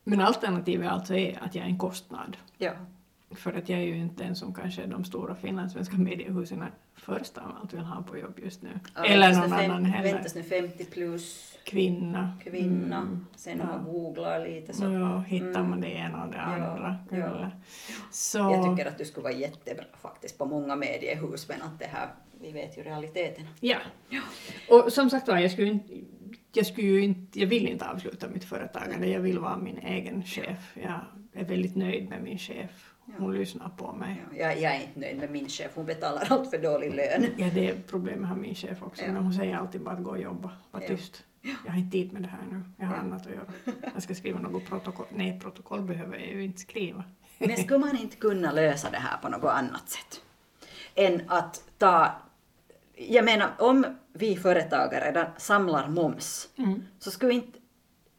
men 0.03 0.21
alternativet 0.21 0.91
alltså 0.91 1.15
är 1.15 1.43
att 1.43 1.55
jag 1.55 1.65
är 1.65 1.69
en 1.69 1.77
kostnad. 1.77 2.37
Ja. 2.57 2.71
För 3.31 3.53
att 3.53 3.69
jag 3.69 3.79
är 3.79 3.83
ju 3.83 3.95
inte 3.97 4.23
en 4.23 4.35
som 4.35 4.53
kanske 4.53 4.85
de 4.85 5.03
stora 5.05 5.35
finlandssvenska 5.35 5.95
mediehusen 5.97 6.63
först 6.95 7.37
av 7.37 7.57
allt 7.61 7.73
vill 7.73 7.81
ha 7.81 8.03
på 8.03 8.17
jobb 8.17 8.39
just 8.43 8.61
nu. 8.61 8.79
Ja, 8.95 9.05
Eller 9.05 9.33
någon 9.35 9.49
fem- 9.49 9.71
annan 9.71 9.85
heller. 9.85 10.13
Väntas 10.13 10.35
nu 10.35 10.43
50 10.43 10.85
plus 10.85 11.50
Kvinna. 11.65 12.37
kvinna. 12.43 12.97
Mm. 12.97 13.25
Sen 13.35 13.61
om 13.61 13.67
man 13.67 13.83
googlar 13.83 14.47
lite 14.47 14.73
så. 14.73 14.83
Ja, 14.83 15.19
hittar 15.19 15.47
Mm. 15.59 15.69
man 15.69 15.81
det 15.81 15.87
ena 15.87 16.23
och 16.23 16.31
det 16.31 16.37
Ja, 16.37 16.41
andra. 16.43 16.97
ja. 17.09 17.15
Eller. 17.17 17.51
Så, 18.11 18.37
Jag 18.37 18.77
tycker 18.77 18.89
att 18.89 18.97
du 18.97 19.05
skulle 19.05 19.23
vara 19.23 19.33
jättebra 19.33 19.85
faktiskt 20.01 20.37
på 20.37 20.45
många 20.45 20.75
mediehus 20.75 21.47
men 21.49 21.61
att 21.61 21.79
det 21.79 21.85
här, 21.85 22.07
vi 22.41 22.51
vet 22.51 22.77
ju 22.77 22.81
realiteterna. 22.83 23.47
Ja. 23.59 23.77
Och 24.69 24.93
som 24.93 25.09
sagt 25.09 25.27
var, 25.27 25.37
jag 25.37 25.51
skulle 25.51 25.67
inte 25.67 25.93
jag, 26.53 26.65
skulle 26.65 26.87
ju 26.87 27.01
inte, 27.03 27.39
jag 27.39 27.47
vill 27.47 27.67
inte 27.67 27.85
avsluta 27.89 28.27
mitt 28.29 28.43
företagande, 28.43 29.07
jag 29.07 29.19
vill 29.19 29.39
vara 29.39 29.57
min 29.57 29.77
egen 29.77 30.23
chef. 30.23 30.71
Jag 30.83 30.99
är 31.33 31.45
väldigt 31.45 31.75
nöjd 31.75 32.09
med 32.09 32.23
min 32.23 32.37
chef. 32.37 32.90
Hon 33.17 33.33
lyssnar 33.33 33.69
på 33.69 33.91
mig. 33.93 34.23
Ja, 34.31 34.37
jag, 34.45 34.59
jag 34.61 34.75
är 34.75 34.79
inte 34.81 34.99
nöjd 34.99 35.17
med 35.17 35.31
min 35.31 35.49
chef, 35.49 35.71
hon 35.75 35.85
betalar 35.85 36.27
allt 36.29 36.49
för 36.49 36.57
dålig 36.57 36.95
lön. 36.95 37.25
Ja, 37.37 37.47
det 37.53 37.69
är 37.69 37.75
problemet 37.87 38.29
har 38.29 38.35
min 38.35 38.55
chef 38.55 38.83
också, 38.83 39.03
Ja. 39.05 39.11
men 39.11 39.23
hon 39.23 39.33
säger 39.33 39.57
alltid 39.57 39.81
bara 39.81 39.95
att 39.95 40.03
gå 40.03 40.09
och 40.11 40.21
jobba, 40.21 40.51
var 40.71 40.81
Ja. 40.81 40.87
tyst. 40.87 41.23
Jag 41.65 41.71
har 41.71 41.79
inte 41.79 41.91
tid 41.91 42.13
med 42.13 42.21
det 42.21 42.27
här 42.27 42.39
nu, 42.51 42.61
jag 42.77 42.85
har 42.85 42.95
Ja. 42.95 43.01
annat 43.01 43.21
att 43.27 43.33
göra. 43.33 43.75
Jag 43.93 44.03
ska 44.03 44.15
skriva 44.15 44.39
något 44.39 44.65
protokoll. 44.65 45.05
Nej, 45.15 45.39
protokoll 45.39 45.81
behöver 45.81 46.17
jag 46.17 46.27
ju 46.27 46.43
inte 46.43 46.59
skriva. 46.59 47.03
Men 47.37 47.57
skulle 47.57 47.79
man 47.79 47.97
inte 47.97 48.15
kunna 48.15 48.51
lösa 48.51 48.89
det 48.89 48.97
här 48.97 49.17
på 49.17 49.29
något 49.29 49.51
annat 49.51 49.89
sätt? 49.89 50.21
Än 50.95 51.21
att 51.27 51.63
ta... 51.77 52.11
Jag 52.95 53.25
menar, 53.25 53.49
om 53.59 53.85
vi 54.13 54.35
företagare 54.35 55.07
redan 55.07 55.25
samlar 55.37 55.87
moms, 55.87 56.49
Mm. 56.57 56.83
så 56.99 57.11
skulle 57.11 57.33
inte 57.33 57.57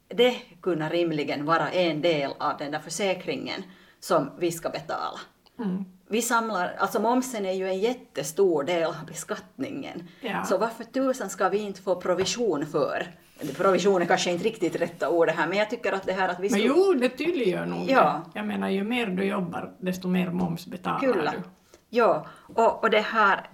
det 0.08 0.36
kunna 0.62 0.88
rimligen 0.88 1.44
vara 1.44 1.70
en 1.70 2.00
del 2.02 2.30
av 2.38 2.58
den 2.58 2.72
där 2.72 2.78
försäkringen 2.78 3.62
som 4.02 4.30
vi 4.38 4.52
ska 4.52 4.68
betala. 4.68 5.20
Mm. 5.58 5.84
Vi 6.08 6.22
samlar, 6.22 6.74
alltså 6.78 7.00
momsen 7.00 7.46
är 7.46 7.52
ju 7.52 7.68
en 7.68 7.78
jättestor 7.78 8.64
del 8.64 8.84
av 8.84 8.94
beskattningen. 9.06 10.08
Ja. 10.20 10.44
Så 10.44 10.58
varför 10.58 10.84
tusan 10.84 11.30
ska 11.30 11.48
vi 11.48 11.58
inte 11.58 11.82
få 11.82 11.96
provision 11.96 12.66
för? 12.66 13.06
Provision 13.56 14.02
är 14.02 14.06
kanske 14.06 14.30
inte 14.30 14.44
riktigt 14.44 14.76
rätta 14.76 15.08
ordet 15.08 15.36
här, 15.36 15.46
men 15.46 15.58
jag 15.58 15.70
tycker 15.70 15.92
att 15.92 16.02
det 16.06 16.12
här 16.12 16.28
att 16.28 16.38
vi 16.38 16.42
Men 16.42 16.50
skulle... 16.50 16.64
jo, 16.66 16.94
det 16.94 17.08
tydliggör 17.08 17.66
nog 17.66 17.90
Ja. 17.90 18.22
det. 18.24 18.38
Jag 18.38 18.46
menar, 18.46 18.68
ju 18.68 18.84
mer 18.84 19.06
du 19.06 19.24
jobbar, 19.24 19.72
desto 19.78 20.08
mer 20.08 20.30
moms 20.30 20.66
betalar 20.66 20.98
Kyllä. 21.00 21.30
du. 21.30 21.42
Ja, 21.88 22.26
och, 22.54 22.82
och 22.82 22.90
det 22.90 23.00
här, 23.00 23.50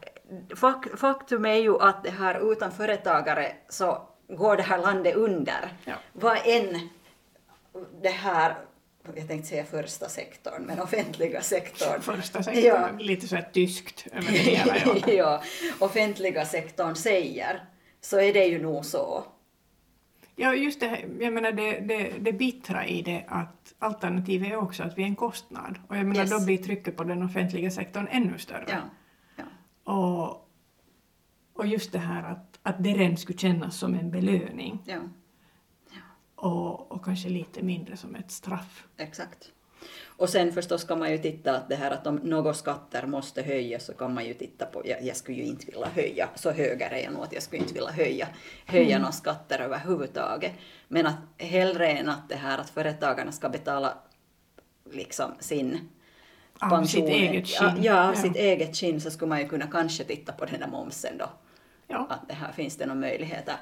fak, 0.56 0.86
faktum 0.96 1.44
är 1.46 1.54
ju 1.54 1.80
att 1.80 2.04
det 2.04 2.10
här 2.10 2.52
utan 2.52 2.72
företagare 2.72 3.52
så 3.68 4.02
går 4.28 4.56
det 4.56 4.62
här 4.62 4.78
landet 4.78 5.14
under. 5.14 5.72
Ja. 5.84 5.94
Vad 6.12 6.38
än 6.44 6.88
det 8.02 8.08
här, 8.08 8.54
jag 9.16 9.28
tänkte 9.28 9.48
säga 9.48 9.64
första 9.64 10.08
sektorn, 10.08 10.62
men 10.62 10.80
offentliga 10.80 11.40
sektorn. 11.42 12.00
Första 12.00 12.42
sektorn, 12.42 12.64
Ja. 12.64 12.88
lite 12.98 13.28
så 13.28 13.36
här 13.36 13.48
tyskt 13.52 14.06
över 14.12 14.32
det 14.32 14.38
hela. 14.38 14.76
Ja. 14.76 14.94
ja, 15.12 15.42
offentliga 15.78 16.44
sektorn 16.44 16.94
säger, 16.94 17.64
så 18.00 18.20
är 18.20 18.32
det 18.32 18.44
ju 18.44 18.62
nog 18.62 18.84
så. 18.84 19.24
Ja, 20.36 20.54
just 20.54 20.80
det, 20.80 20.86
här, 20.86 21.04
jag 21.20 21.32
menar 21.32 21.52
det, 21.52 21.80
det, 21.80 22.12
det 22.20 22.32
bittra 22.32 22.86
i 22.86 23.02
det 23.02 23.24
att 23.28 23.74
alternativet 23.78 24.48
är 24.52 24.56
också 24.56 24.82
att 24.82 24.98
vi 24.98 25.02
är 25.02 25.06
en 25.06 25.16
kostnad. 25.16 25.78
Och 25.88 25.96
jag 25.96 26.06
menar 26.06 26.20
Yes. 26.20 26.30
då 26.30 26.44
blir 26.44 26.58
trycket 26.58 26.96
på 26.96 27.04
den 27.04 27.22
offentliga 27.22 27.70
sektorn 27.70 28.08
ännu 28.10 28.38
större. 28.38 28.64
Ja. 28.68 28.80
ja. 29.36 29.92
Och, 29.92 30.48
och 31.54 31.66
just 31.66 31.92
det 31.92 31.98
här 31.98 32.30
att, 32.32 32.58
att 32.62 32.84
det 32.84 32.90
redan 32.94 33.16
skulle 33.16 33.38
kännas 33.38 33.76
som 33.78 33.94
en 33.94 34.10
belöning 34.10 34.78
ja. 34.84 34.98
Och, 36.38 36.92
och 36.92 37.04
kanske 37.04 37.28
lite 37.28 37.62
mindre 37.62 37.96
som 37.96 38.14
ett 38.14 38.30
straff. 38.30 38.84
Exakt. 38.96 39.52
Och 40.06 40.28
sen 40.28 40.52
förstås 40.52 40.84
kan 40.84 40.98
man 40.98 41.10
ju 41.10 41.18
titta 41.18 41.56
att 41.56 41.68
det 41.68 41.76
här 41.76 41.90
att 41.90 42.06
om 42.06 42.16
några 42.16 42.54
skatter 42.54 43.06
måste 43.06 43.42
höjas 43.42 43.84
så 43.84 43.92
kan 43.94 44.14
man 44.14 44.24
ju 44.26 44.34
titta 44.34 44.66
på, 44.66 44.82
jag, 44.84 45.02
jag 45.02 45.16
skulle 45.16 45.38
ju 45.38 45.44
inte 45.44 45.66
vilja 45.66 45.88
höja, 45.88 46.28
så 46.34 46.50
höger 46.50 46.90
är 46.90 47.02
jag 47.04 47.12
nog 47.12 47.22
att 47.22 47.32
jag 47.32 47.42
skulle 47.42 47.62
inte 47.62 47.74
vilja 47.74 47.90
höja, 47.90 48.28
höja 48.66 48.98
några 48.98 49.12
skatter 49.12 49.58
överhuvudtaget. 49.58 50.52
Men 50.88 51.06
att 51.06 51.16
hellre 51.38 51.88
än 51.88 52.08
att 52.08 52.28
det 52.28 52.36
här 52.36 52.58
att 52.58 52.70
företagarna 52.70 53.32
ska 53.32 53.48
betala 53.48 53.94
liksom 54.92 55.34
sin 55.40 55.88
Av 56.58 56.84
sitt 56.84 57.04
eget 57.08 57.60
ja, 57.60 57.70
skinn. 57.70 57.82
ja, 57.84 58.08
av 58.08 58.14
Ja. 58.14 58.22
sitt 58.22 58.36
eget 58.36 58.76
skinn 58.76 59.00
så 59.00 59.10
skulle 59.10 59.28
man 59.28 59.40
ju 59.40 59.48
kunna 59.48 59.66
kanske 59.66 60.04
titta 60.04 60.32
på 60.32 60.44
den 60.44 60.60
där 60.60 60.68
momsen 60.68 61.18
då 61.18 61.30
Ja. 61.86 62.06
att 62.10 62.28
det 62.28 62.34
här 62.34 62.52
finns 62.52 62.76
det 62.76 62.86
några 62.86 63.00
möjligheter. 63.00 63.56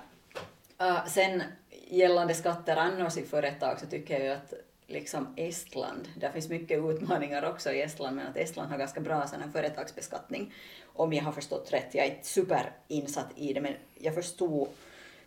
Uh, 0.82 1.06
sen 1.06 1.42
gällande 1.86 2.34
skatter 2.34 2.76
annars 2.76 3.16
i 3.16 3.22
företag 3.22 3.80
så 3.80 3.86
tycker 3.86 4.14
jag 4.14 4.22
ju 4.24 4.32
att 4.32 4.54
liksom 4.86 5.34
Estland, 5.36 6.08
där 6.16 6.30
finns 6.30 6.48
mycket 6.48 6.78
utmaningar 6.78 7.50
också 7.50 7.72
i 7.72 7.82
Estland, 7.82 8.16
men 8.16 8.26
att 8.26 8.36
Estland 8.36 8.70
har 8.70 8.78
ganska 8.78 9.00
bra 9.00 9.26
sån 9.26 9.40
här 9.40 9.48
företagsbeskattning. 9.48 10.54
Om 10.92 11.12
jag 11.12 11.24
har 11.24 11.32
förstått 11.32 11.72
rätt, 11.72 11.94
jag 11.94 12.06
är 12.06 12.10
inte 12.10 12.26
superinsatt 12.26 13.32
i 13.36 13.52
det, 13.52 13.60
men 13.60 13.72
jag 13.94 14.14
förstod, 14.14 14.68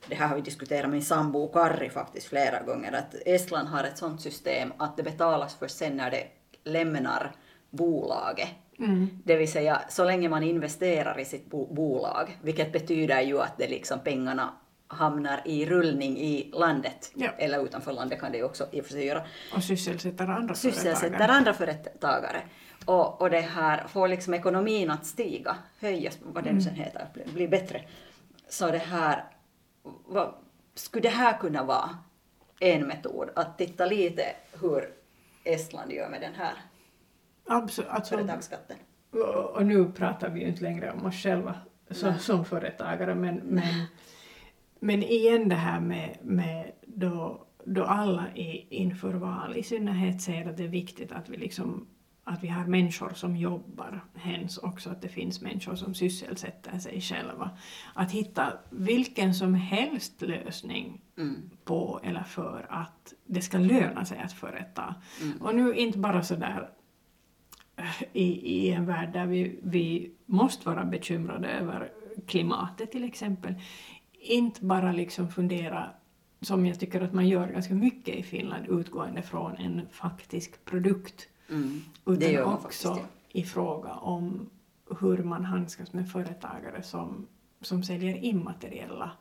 det 0.07 0.15
här 0.15 0.27
har 0.27 0.35
vi 0.35 0.41
diskuterat 0.41 0.83
med 0.83 0.91
min 0.91 1.05
sambo 1.05 1.47
Karri 1.47 1.89
faktiskt 1.89 2.27
flera 2.27 2.61
gånger, 2.61 2.91
att 2.91 3.15
Estland 3.25 3.67
har 3.67 3.83
ett 3.83 3.97
sånt 3.97 4.21
system 4.21 4.73
att 4.77 4.97
det 4.97 5.03
betalas 5.03 5.55
först 5.55 5.77
sen 5.77 5.97
när 5.97 6.11
det 6.11 6.27
lämnar 6.63 7.31
bolaget. 7.69 8.49
Mm. 8.79 9.21
Det 9.25 9.35
vill 9.35 9.51
säga 9.51 9.81
så 9.89 10.03
länge 10.03 10.29
man 10.29 10.43
investerar 10.43 11.19
i 11.19 11.25
sitt 11.25 11.45
bo- 11.45 11.73
bolag, 11.73 12.37
vilket 12.41 12.71
betyder 12.71 13.21
ju 13.21 13.41
att 13.41 13.57
det 13.57 13.67
liksom 13.67 13.99
pengarna 13.99 14.53
hamnar 14.91 15.41
i 15.45 15.65
rullning 15.65 16.17
i 16.17 16.51
landet, 16.53 17.11
Ja. 17.15 17.29
eller 17.37 17.63
utanför 17.65 17.93
landet 17.93 18.19
kan 18.19 18.31
det 18.31 18.37
ju 18.37 18.43
också 18.43 18.67
i 18.71 18.81
och 18.81 18.85
för 18.85 18.91
sig 18.91 19.05
göra, 19.05 19.23
Och 19.55 19.63
sysselsätter 19.63 20.27
andra 20.27 20.55
sysselsätter 20.55 20.99
företagare. 20.99 21.31
andra 21.31 21.53
företagare. 21.53 22.41
Och, 22.85 23.21
och 23.21 23.29
det 23.29 23.39
här 23.41 23.87
får 23.87 24.07
liksom 24.07 24.33
ekonomin 24.33 24.91
att 24.91 25.05
stiga, 25.05 25.55
höjas, 25.79 26.17
vad 26.23 26.43
det 26.43 26.51
nu 26.53 26.61
sen 26.61 26.73
heter, 26.75 27.07
bli, 27.13 27.23
bli 27.33 27.47
bättre. 27.47 27.81
Så 28.49 28.71
det 28.71 28.77
här, 28.77 29.23
vad, 30.05 30.33
skulle 30.75 31.01
det 31.01 31.09
här 31.09 31.37
kunna 31.37 31.63
vara 31.63 31.89
en 32.59 32.87
metod, 32.87 33.29
att 33.35 33.57
titta 33.57 33.85
lite 33.85 34.23
hur 34.61 34.89
Estland 35.43 35.91
gör 35.91 36.09
med 36.09 36.21
den 36.21 36.33
här 36.35 36.53
Absolut. 37.47 37.89
Alltså, 37.89 38.15
företagsskatten? 38.17 38.77
och 39.53 39.65
nu 39.65 39.91
pratar 39.91 40.29
vi 40.29 40.39
ju 40.39 40.47
inte 40.47 40.63
längre 40.63 40.91
om 40.91 41.05
oss 41.05 41.15
själva 41.23 41.55
som, 41.91 42.19
som 42.19 42.45
företagare, 42.45 43.15
men, 43.15 43.35
men, 43.35 43.63
men 44.79 45.03
igen 45.03 45.49
det 45.49 45.55
här 45.55 45.79
med, 45.79 46.17
med 46.23 46.71
då, 46.85 47.45
då 47.65 47.83
alla 47.83 48.35
i, 48.35 48.67
inför 48.69 49.13
val 49.13 49.57
i 49.57 49.63
synnerhet 49.63 50.21
säger 50.21 50.49
att 50.49 50.57
det 50.57 50.63
är 50.63 50.67
viktigt 50.67 51.11
att 51.11 51.29
vi 51.29 51.37
liksom 51.37 51.87
att 52.29 52.43
vi 52.43 52.47
har 52.47 52.65
människor 52.65 53.13
som 53.13 53.35
jobbar, 53.35 54.03
hens 54.15 54.57
också 54.57 54.89
att 54.89 55.01
det 55.01 55.09
finns 55.09 55.41
människor 55.41 55.75
som 55.75 55.93
sysselsätter 55.93 56.79
sig 56.79 57.01
själva. 57.01 57.49
Att 57.93 58.11
hitta 58.11 58.53
vilken 58.69 59.33
som 59.33 59.53
helst 59.53 60.21
lösning 60.21 61.01
Mm. 61.17 61.49
på 61.63 61.99
eller 62.03 62.23
för 62.23 62.65
att 62.69 63.13
det 63.25 63.41
ska 63.41 63.57
löna 63.57 64.05
sig 64.05 64.19
att 64.19 64.33
företa. 64.33 64.95
Mm. 65.21 65.41
Och 65.41 65.55
nu 65.55 65.75
inte 65.75 65.97
bara 65.97 66.23
sådär 66.23 66.69
eh, 67.75 68.03
i, 68.13 68.57
i 68.57 68.71
en 68.71 68.85
värld 68.85 69.13
där 69.13 69.25
vi, 69.25 69.59
vi 69.63 70.11
måste 70.25 70.69
vara 70.69 70.85
bekymrade 70.85 71.49
över 71.49 71.91
klimatet 72.27 72.91
till 72.91 73.03
exempel. 73.03 73.55
Inte 74.21 74.65
bara 74.65 74.91
liksom 74.91 75.29
fundera, 75.29 75.89
som 76.41 76.65
jag 76.65 76.79
tycker 76.79 77.01
att 77.01 77.13
man 77.13 77.27
gör 77.27 77.47
ganska 77.47 77.73
mycket 77.73 78.15
i 78.15 78.23
Finland, 78.23 78.65
utgående 78.69 79.21
från 79.21 79.55
en 79.57 79.81
faktisk 79.91 80.65
produkt. 80.65 81.27
Mm. 81.49 81.81
Utan 82.05 82.43
också 82.43 82.93
faktiskt, 82.95 83.09
i 83.29 83.43
fråga 83.43 83.93
om 83.93 84.49
hur 84.99 85.17
man 85.23 85.45
handskas 85.45 85.93
med 85.93 86.11
företagare 86.11 86.83
som, 86.83 87.27
som 87.61 87.83
säljer 87.83 88.17
immateriella 88.23 89.11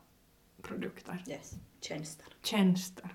produkter, 0.61 1.23
Yes. 1.27 1.55
Tjänster. 1.81 2.25
tjänster. 2.43 3.09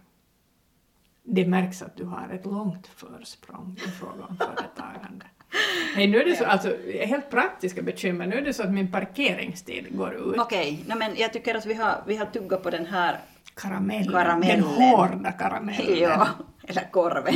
Det 1.22 1.46
märks 1.46 1.82
att 1.82 1.96
du 1.96 2.04
har 2.04 2.28
ett 2.28 2.46
långt 2.46 2.86
försprång 2.86 3.76
i 3.76 3.90
fråga 3.90 4.24
om 4.24 4.36
företagande. 4.36 5.26
Nej, 5.96 6.06
nu 6.06 6.20
är 6.20 6.24
det 6.24 6.36
så, 6.36 6.44
alltså, 6.44 6.76
helt 7.04 7.30
praktiska 7.30 7.82
bekymmer. 7.82 8.26
Nu 8.26 8.36
är 8.36 8.42
det 8.42 8.52
så 8.54 8.62
att 8.62 8.72
min 8.72 8.92
parkeringstid 8.92 9.86
går 9.90 10.14
ut. 10.14 10.38
Okej, 10.40 10.84
nej 10.86 10.98
men 10.98 11.10
jag 11.16 11.32
tycker 11.32 11.54
att 11.54 11.66
vi 11.66 11.74
har, 11.74 11.94
vi 12.06 12.16
har 12.16 12.26
tuggat 12.26 12.62
på 12.62 12.70
den 12.70 12.86
här, 12.86 13.18
Karamellen, 13.56 14.12
Karamellen. 14.12 14.60
den 14.60 14.62
hårda 14.62 15.32
karamellen. 15.32 15.98
ja, 15.98 16.28
eller 16.68 16.88
korven. 16.90 17.34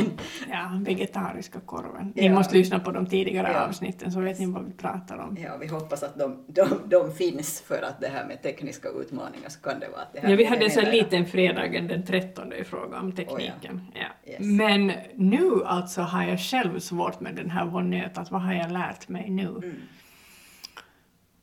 Ja, 0.49 0.71
vegetariska 0.85 1.59
korven. 1.59 2.13
Ja. 2.15 2.23
Ni 2.23 2.29
måste 2.29 2.57
lyssna 2.57 2.79
på 2.79 2.91
de 2.91 3.05
tidigare 3.05 3.51
Ja. 3.53 3.59
avsnitten 3.65 4.11
så 4.11 4.19
vet 4.19 4.39
ni 4.39 4.45
vad 4.45 4.65
vi 4.65 4.71
pratar 4.71 5.17
om. 5.17 5.37
Ja, 5.43 5.57
vi 5.61 5.67
hoppas 5.67 6.03
att 6.03 6.19
de, 6.19 6.43
de, 6.47 6.67
de 6.85 7.13
finns 7.15 7.61
för 7.61 7.81
att 7.81 8.01
det 8.01 8.07
här 8.07 8.25
med 8.25 8.41
tekniska 8.43 8.89
utmaningar 8.89 9.49
så 9.49 9.59
kan 9.61 9.79
det 9.79 9.87
vara 9.89 10.01
att 10.01 10.13
det 10.13 10.19
här 10.19 10.29
Ja, 10.29 10.35
vi 10.35 10.43
hade 10.45 10.69
så 10.69 10.79
händer. 10.79 10.97
liten 10.97 11.25
fredagen 11.25 11.87
den 11.87 12.05
13 12.05 12.53
i 12.53 12.63
fråga 12.63 12.99
om 12.99 13.11
tekniken. 13.11 13.81
Ja. 13.93 14.01
Yes. 14.29 14.39
Men 14.39 14.91
nu 15.15 15.63
alltså 15.65 16.01
har 16.01 16.23
jag 16.23 16.39
själv 16.39 16.79
svårt 16.79 17.19
med 17.19 17.35
den 17.35 17.49
här 17.49 17.65
vånnöt, 17.65 18.17
att 18.17 18.31
vad 18.31 18.41
har 18.41 18.53
jag 18.53 18.71
lärt 18.71 19.09
mig 19.09 19.29
nu? 19.29 19.47
Mm. 19.47 19.75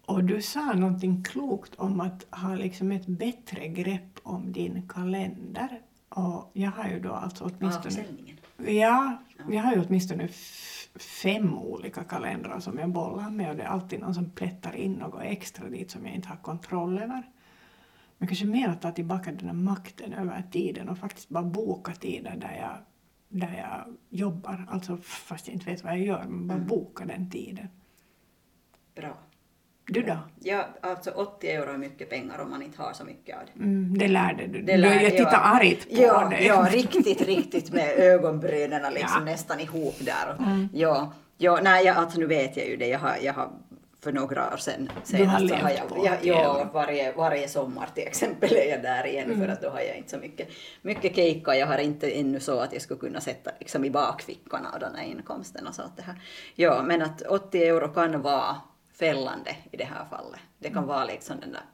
Och 0.07 0.25
du 0.25 0.43
sa 0.43 0.73
någonting 0.73 1.23
klokt 1.23 1.75
om 1.75 2.01
att 2.01 2.27
ha 2.31 2.55
liksom 2.55 2.93
ett 2.93 3.07
bättre 3.07 3.69
grepp 3.69 4.21
om 4.23 4.53
din 4.53 4.89
kalender. 4.89 5.81
Och 6.09 6.51
jag 6.53 6.71
har 6.71 6.89
ju 6.89 7.01
då 7.01 7.13
alltså 7.13 7.45
åtminstone... 7.45 7.87
Avsändningen. 7.87 8.37
Ja, 8.67 9.23
jag 9.51 9.63
har 9.63 9.75
ju 9.75 9.85
åtminstone 9.87 10.29
fem 10.99 11.59
olika 11.59 12.05
kalendrar 12.05 12.61
som 12.61 12.79
jag 12.79 12.91
bollar 12.91 13.31
med 13.31 13.51
och 13.51 13.57
det 13.57 13.63
är 13.63 13.67
alltid 13.67 14.01
någon 14.01 14.15
som 14.15 14.31
plättar 14.31 14.77
in 14.77 14.93
något 14.93 15.23
extra 15.23 15.69
dit 15.69 15.91
som 15.91 16.07
jag 16.07 16.15
inte 16.15 16.29
har 16.29 16.37
kontroll 16.37 16.99
över. 16.99 17.23
Men 18.19 18.29
kanske 18.29 18.47
mer 18.47 18.69
att 18.69 18.83
ta 18.83 18.91
tillbaka 18.93 19.33
den 19.33 19.47
här 19.47 19.55
makten 19.57 20.13
över 20.13 20.45
tiden 20.53 20.89
och 20.89 20.99
faktiskt 20.99 21.29
bara 21.29 21.45
boka 21.45 21.93
tider 21.93 22.37
där 22.37 22.57
jag, 22.61 22.77
där 23.41 23.57
jag 23.59 23.97
jobbar. 24.19 24.67
Alltså 24.71 24.97
fast 24.97 25.47
jag 25.49 25.55
inte 25.55 25.71
vet 25.71 25.85
vad 25.85 25.93
jag 25.93 26.01
gör, 26.01 26.25
men 26.25 26.47
bara 26.49 26.59
boka 26.59 27.05
den 27.05 27.31
tiden. 27.31 27.69
Bra. 28.95 29.17
Du 29.89 30.03
då? 30.03 30.19
Ja, 30.41 30.67
alltså 30.81 31.11
80 31.11 31.47
euro 31.51 31.71
är 31.73 31.79
mycket 31.79 32.11
pengar 32.11 32.39
om 32.41 32.51
man 32.51 32.63
inte 32.63 32.83
har 32.83 32.93
så 32.93 33.05
mycket 33.05 33.37
av 33.37 33.43
det. 33.55 33.63
Mm, 33.63 33.99
det 33.99 34.09
lärde 34.09 34.47
du. 34.47 34.63
Det 34.63 34.73
du 34.77 34.83
lär- 34.83 35.01
jag 35.03 35.11
tittar 35.11 35.33
ja. 35.33 35.39
argt 35.39 35.89
på 35.91 36.03
ja, 36.03 36.29
dig. 36.29 36.47
Ja, 36.47 36.69
riktigt, 36.71 37.21
riktigt 37.21 37.73
med 37.73 37.89
ögonbrynen 37.99 38.93
liksom 38.95 39.19
Ja. 39.19 39.25
nästan 39.33 39.61
ihop 39.61 39.95
där. 40.01 40.35
Och, 40.35 40.47
Mm. 40.47 40.69
Ja, 40.73 41.13
ja, 41.39 41.61
nej, 41.63 41.85
jag, 41.87 41.97
alltså 41.97 42.19
nu 42.21 42.27
vet 42.27 42.57
jag 42.57 42.67
ju 42.69 42.77
det. 42.77 42.87
Jag 42.89 42.99
har, 42.99 43.17
jag 43.23 43.33
har 43.35 43.51
för 44.07 44.13
några 44.13 44.53
år 44.53 44.57
sedan 44.57 44.85
Du 44.87 44.93
har 44.95 45.05
senast 45.05 45.49
så 45.49 45.55
har 45.55 45.69
levt 45.71 45.79
jag, 45.79 45.89
på 45.89 46.07
jag, 46.07 46.15
80 46.19 46.29
ja, 46.29 46.71
varje, 46.73 47.13
varje 47.13 47.49
sommar 47.49 47.87
till 47.95 48.07
exempel 48.07 48.53
är 48.53 48.71
jag 48.71 48.83
där 48.83 49.07
igen 49.07 49.25
Mm. 49.31 49.41
för 49.41 49.49
att 49.53 49.63
då 49.63 49.69
har 49.69 49.81
jag 49.81 49.97
inte 49.97 50.11
så 50.11 50.19
mycket, 50.19 50.49
mycket 50.83 51.15
keikka. 51.17 51.55
Jag 51.57 51.67
har 51.67 51.79
inte 51.79 52.11
ännu 52.11 52.41
så 52.41 52.59
att 52.61 52.73
jag 52.73 52.83
skulle 52.83 53.01
kunna 53.01 53.21
sätta 53.21 53.51
liksom 53.61 53.85
i 53.85 53.91
bakfickan 53.91 54.67
av 54.67 54.81
den 54.81 54.95
här 54.95 55.05
inkomsten 55.05 55.67
och 55.67 55.75
så 55.75 55.83
att 55.83 55.97
det 55.97 56.03
här. 56.03 56.21
Ja, 56.55 56.83
men 56.83 57.03
att 57.03 57.23
80 57.23 57.63
euro 57.63 57.89
kan 57.89 58.23
vara 58.23 58.57
fällande 58.93 59.57
i 59.73 59.77
det 59.77 59.85
här 59.85 60.05
fallet. 60.11 60.41
Det 60.59 60.71
kan 60.71 60.87
vara 60.87 61.05
liksom 61.05 61.41
den 61.41 61.53
där 61.53 61.65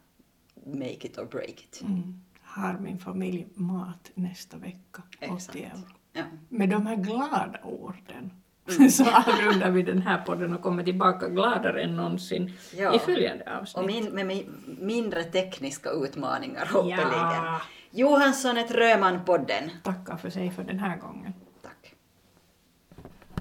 make 0.67 1.07
it 1.07 1.19
or 1.19 1.25
break 1.25 1.51
it. 1.51 1.81
Mm. 1.83 2.21
Har 2.43 2.79
min 2.79 2.99
familj 2.99 3.47
mat 3.55 4.11
nästa 4.15 4.57
vecka? 4.57 5.03
80 5.21 5.35
Exakt. 5.35 5.57
euro. 5.57 5.83
Ja. 6.13 6.23
Med 6.49 6.69
de 6.69 6.87
här 6.87 6.97
glada 6.97 7.59
orden 7.65 8.03
Mm. 8.19 8.42
Så 8.91 9.05
avrundar 9.05 9.71
vi 9.71 9.83
den 9.83 10.03
här 10.03 10.19
podden 10.19 10.55
och 10.55 10.63
kommer 10.63 10.83
tillbaka 10.85 11.29
gladare 11.29 11.83
än 11.83 11.97
någonsin 11.97 12.53
Ja. 12.77 12.95
i 12.95 12.99
följande 12.99 13.59
avsnitt. 13.61 13.77
Och 13.77 13.87
min, 13.87 14.05
med 14.05 14.27
mi- 14.27 14.47
mindre 14.81 15.25
tekniska 15.25 15.91
utmaningar 15.91 16.67
hoppeligen. 16.73 17.03
Ja. 17.13 17.61
Johansson 17.91 18.57
ett 18.59 18.71
Röman-podden. 18.71 19.71
Tackar 19.83 20.17
för 20.17 20.31
sig 20.31 20.51
för 20.51 20.63
den 20.65 20.79
här 20.79 20.97
gången. 20.97 21.33